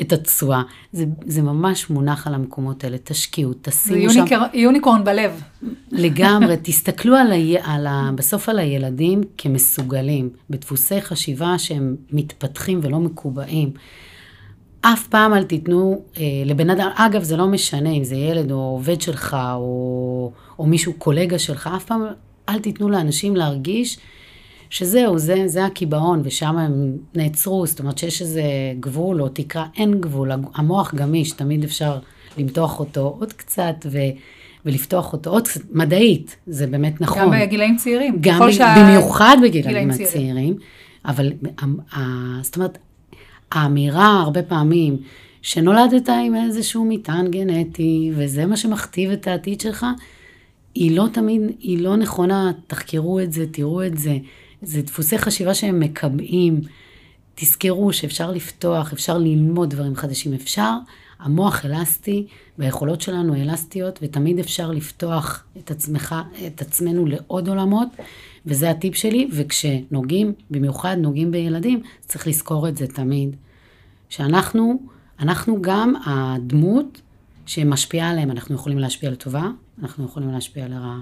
את 0.00 0.12
התשואה. 0.12 0.62
זה, 0.92 1.04
זה 1.26 1.42
ממש 1.42 1.90
מונח 1.90 2.26
על 2.26 2.34
המקומות 2.34 2.84
האלה, 2.84 2.96
תשקיעו, 3.04 3.52
תשימו 3.62 4.08
זה 4.08 4.14
שם... 4.14 4.18
יוניקר, 4.18 4.42
יוניקורן 4.54 5.04
בלב. 5.04 5.42
לגמרי, 5.90 6.56
תסתכלו 6.62 7.16
על 7.16 7.32
ה, 7.32 7.36
על 7.74 7.86
ה, 7.86 8.10
בסוף 8.14 8.48
על 8.48 8.58
הילדים 8.58 9.20
כמסוגלים, 9.38 10.30
בדפוסי 10.50 11.00
חשיבה 11.00 11.58
שהם 11.58 11.96
מתפתחים 12.10 12.80
ולא 12.82 13.00
מקובעים. 13.00 13.70
אף 14.92 15.06
פעם 15.08 15.34
אל 15.34 15.44
תיתנו 15.44 16.02
אה, 16.16 16.22
לבן 16.44 16.70
אדם, 16.70 16.90
אגב, 16.94 17.22
זה 17.22 17.36
לא 17.36 17.46
משנה 17.46 17.90
אם 17.90 18.04
זה 18.04 18.16
ילד 18.16 18.50
או 18.50 18.56
עובד 18.56 19.00
שלך 19.00 19.36
או, 19.54 20.32
או 20.58 20.66
מישהו, 20.66 20.92
קולגה 20.92 21.38
שלך, 21.38 21.70
אף 21.76 21.84
פעם 21.84 22.06
אל 22.48 22.58
תיתנו 22.58 22.88
לאנשים 22.88 23.36
להרגיש 23.36 23.98
שזהו, 24.70 25.18
זה, 25.18 25.42
זה 25.46 25.64
הקיבעון, 25.64 26.20
ושם 26.24 26.58
הם 26.58 26.96
נעצרו, 27.14 27.66
זאת 27.66 27.80
אומרת 27.80 27.98
שיש 27.98 28.22
איזה 28.22 28.42
גבול 28.80 29.22
או 29.22 29.28
תקרה, 29.28 29.66
אין 29.76 30.00
גבול, 30.00 30.30
המוח 30.54 30.94
גמיש, 30.94 31.32
תמיד 31.32 31.64
אפשר 31.64 31.98
למתוח 32.38 32.80
אותו 32.80 33.16
עוד 33.18 33.32
קצת 33.32 33.86
ו, 33.90 33.98
ולפתוח 34.64 35.12
אותו 35.12 35.30
עוד 35.30 35.48
קצת, 35.48 35.60
מדעית, 35.70 36.36
זה 36.46 36.66
באמת 36.66 37.00
נכון. 37.00 37.22
גם 37.22 37.30
בגילאים 37.40 37.76
צעירים. 37.76 38.16
גם 38.20 38.40
ב, 38.48 38.50
שה... 38.50 38.74
במיוחד 38.78 39.36
בגילאים 39.42 39.90
הצעירים, 39.90 40.56
אבל 41.04 41.32
זאת 42.42 42.56
אומרת, 42.56 42.78
האמירה 43.54 44.20
הרבה 44.20 44.42
פעמים, 44.42 44.96
שנולדת 45.42 46.08
עם 46.08 46.34
איזשהו 46.34 46.84
מטען 46.84 47.30
גנטי, 47.30 48.10
וזה 48.14 48.46
מה 48.46 48.56
שמכתיב 48.56 49.10
את 49.10 49.26
העתיד 49.26 49.60
שלך, 49.60 49.86
היא 50.74 50.96
לא 50.96 51.06
תמיד, 51.12 51.42
היא 51.60 51.78
לא 51.78 51.96
נכונה, 51.96 52.52
תחקרו 52.66 53.20
את 53.20 53.32
זה, 53.32 53.46
תראו 53.46 53.86
את 53.86 53.98
זה. 53.98 54.18
זה 54.62 54.82
דפוסי 54.82 55.18
חשיבה 55.18 55.54
שהם 55.54 55.80
מקבעים. 55.80 56.60
תזכרו 57.34 57.92
שאפשר 57.92 58.30
לפתוח, 58.30 58.92
אפשר 58.92 59.18
ללמוד 59.18 59.70
דברים 59.70 59.96
חדשים, 59.96 60.34
אפשר, 60.34 60.70
המוח 61.20 61.64
אלסטי 61.64 62.26
והיכולות 62.58 63.00
שלנו 63.00 63.34
אלסטיות, 63.34 63.98
ותמיד 64.02 64.38
אפשר 64.38 64.70
לפתוח 64.70 65.44
את 65.58 65.70
עצמך, 65.70 66.14
את 66.46 66.60
עצמנו 66.60 67.06
לעוד 67.06 67.48
עולמות, 67.48 67.88
וזה 68.46 68.70
הטיפ 68.70 68.94
שלי, 68.94 69.28
וכשנוגעים, 69.32 70.32
במיוחד 70.50 70.96
נוגעים 70.98 71.30
בילדים, 71.30 71.82
צריך 72.00 72.26
לזכור 72.26 72.68
את 72.68 72.76
זה 72.76 72.86
תמיד. 72.86 73.36
שאנחנו, 74.16 74.78
אנחנו 75.20 75.62
גם 75.62 75.94
הדמות 76.06 77.00
שמשפיעה 77.46 78.10
עליהם, 78.10 78.30
אנחנו 78.30 78.54
יכולים 78.54 78.78
להשפיע 78.78 79.10
לטובה, 79.10 79.48
אנחנו 79.82 80.04
יכולים 80.04 80.30
להשפיע 80.30 80.68
לרעה. 80.68 81.00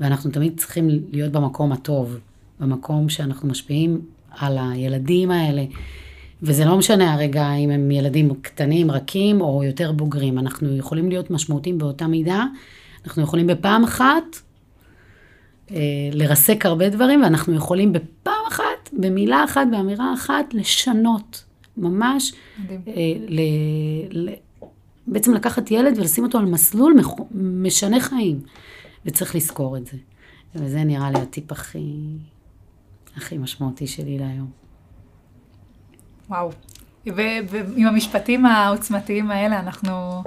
ואנחנו 0.00 0.30
תמיד 0.30 0.60
צריכים 0.60 0.88
להיות 1.12 1.32
במקום 1.32 1.72
הטוב, 1.72 2.18
במקום 2.60 3.08
שאנחנו 3.08 3.48
משפיעים 3.48 4.00
על 4.30 4.58
הילדים 4.60 5.30
האלה. 5.30 5.64
וזה 6.42 6.64
לא 6.64 6.76
משנה 6.76 7.14
הרגע 7.14 7.52
אם 7.52 7.70
הם 7.70 7.90
ילדים 7.90 8.34
קטנים, 8.42 8.90
רכים 8.90 9.40
או 9.40 9.64
יותר 9.64 9.92
בוגרים. 9.92 10.38
אנחנו 10.38 10.76
יכולים 10.76 11.08
להיות 11.08 11.30
משמעותיים 11.30 11.78
באותה 11.78 12.06
מידה. 12.06 12.44
אנחנו 13.04 13.22
יכולים 13.22 13.46
בפעם 13.46 13.84
אחת 13.84 14.36
אה, 15.70 15.76
לרסק 16.12 16.66
הרבה 16.66 16.88
דברים, 16.88 17.22
ואנחנו 17.22 17.54
יכולים 17.54 17.92
בפעם 17.92 18.44
אחת, 18.48 18.90
במילה 18.92 19.44
אחת, 19.44 19.66
באמירה 19.70 20.14
אחת, 20.14 20.54
לשנות. 20.54 21.49
ממש, 21.80 22.32
אה, 22.70 23.12
ל, 23.28 23.40
ל, 24.10 24.30
בעצם 25.06 25.34
לקחת 25.34 25.70
ילד 25.70 25.98
ולשים 25.98 26.24
אותו 26.24 26.38
על 26.38 26.44
מסלול 26.44 26.94
משנה 27.34 28.00
חיים. 28.00 28.40
וצריך 29.06 29.34
לזכור 29.34 29.76
את 29.76 29.86
זה. 29.86 29.96
וזה 30.54 30.84
נראה 30.84 31.10
לי 31.10 31.18
הטיפ 31.18 31.52
הכי, 31.52 32.16
הכי 33.16 33.38
משמעותי 33.38 33.86
שלי 33.86 34.18
להיום. 34.18 34.50
וואו. 36.28 36.50
ועם 37.06 37.86
המשפטים 37.86 38.46
העוצמתיים 38.46 39.30
האלה 39.30 39.60
אנחנו 39.60 40.22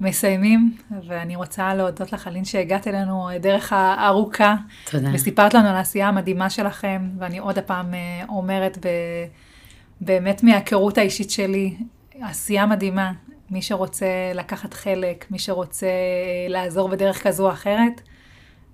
מסיימים, 0.00 0.76
ואני 1.06 1.36
רוצה 1.36 1.74
להודות 1.74 2.12
לך, 2.12 2.28
אלין, 2.28 2.44
שהגעת 2.44 2.88
אלינו 2.88 3.28
דרך 3.40 3.72
הארוכה. 3.72 4.56
תודה. 4.90 5.08
וסיפרת 5.12 5.54
לנו 5.54 5.68
על 5.68 5.76
העשייה 5.76 6.08
המדהימה 6.08 6.50
שלכם, 6.50 7.10
ואני 7.18 7.38
עוד 7.38 7.58
הפעם 7.58 7.94
אה, 7.94 8.24
אומרת, 8.28 8.78
ב, 8.78 8.88
באמת 10.00 10.42
מההיכרות 10.42 10.98
האישית 10.98 11.30
שלי, 11.30 11.76
עשייה 12.20 12.66
מדהימה. 12.66 13.12
מי 13.50 13.62
שרוצה 13.62 14.06
לקחת 14.34 14.74
חלק, 14.74 15.26
מי 15.30 15.38
שרוצה 15.38 15.86
אה, 15.86 16.48
לעזור 16.48 16.88
בדרך 16.88 17.26
כזו 17.26 17.46
או 17.46 17.52
אחרת, 17.52 18.00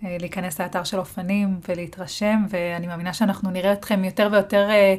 אה, 0.04 0.16
להיכנס 0.20 0.60
לאתר 0.60 0.84
של 0.84 0.98
אופנים 0.98 1.60
ולהתרשם, 1.68 2.44
ואני 2.50 2.86
מאמינה 2.86 3.12
שאנחנו 3.12 3.50
נראה 3.50 3.72
אתכם 3.72 4.04
יותר 4.04 4.28
ויותר 4.32 4.70
אה, 4.70 4.94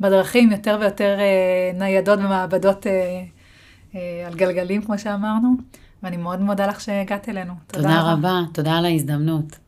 בדרכים, 0.00 0.52
יותר 0.52 0.78
ויותר 0.80 1.18
ניידות 1.74 2.18
ומעבדות 2.18 2.86
על 4.26 4.34
גלגלים, 4.34 4.82
כמו 4.82 4.98
שאמרנו, 4.98 5.54
ואני 6.02 6.16
מאוד 6.16 6.40
מודה 6.40 6.66
לך 6.66 6.80
שהגעת 6.80 7.28
אלינו. 7.28 7.54
תודה, 7.66 7.88
תודה 7.88 8.12
רבה, 8.12 8.40
תודה 8.52 8.78
על 8.78 8.84
ההזדמנות. 8.84 9.63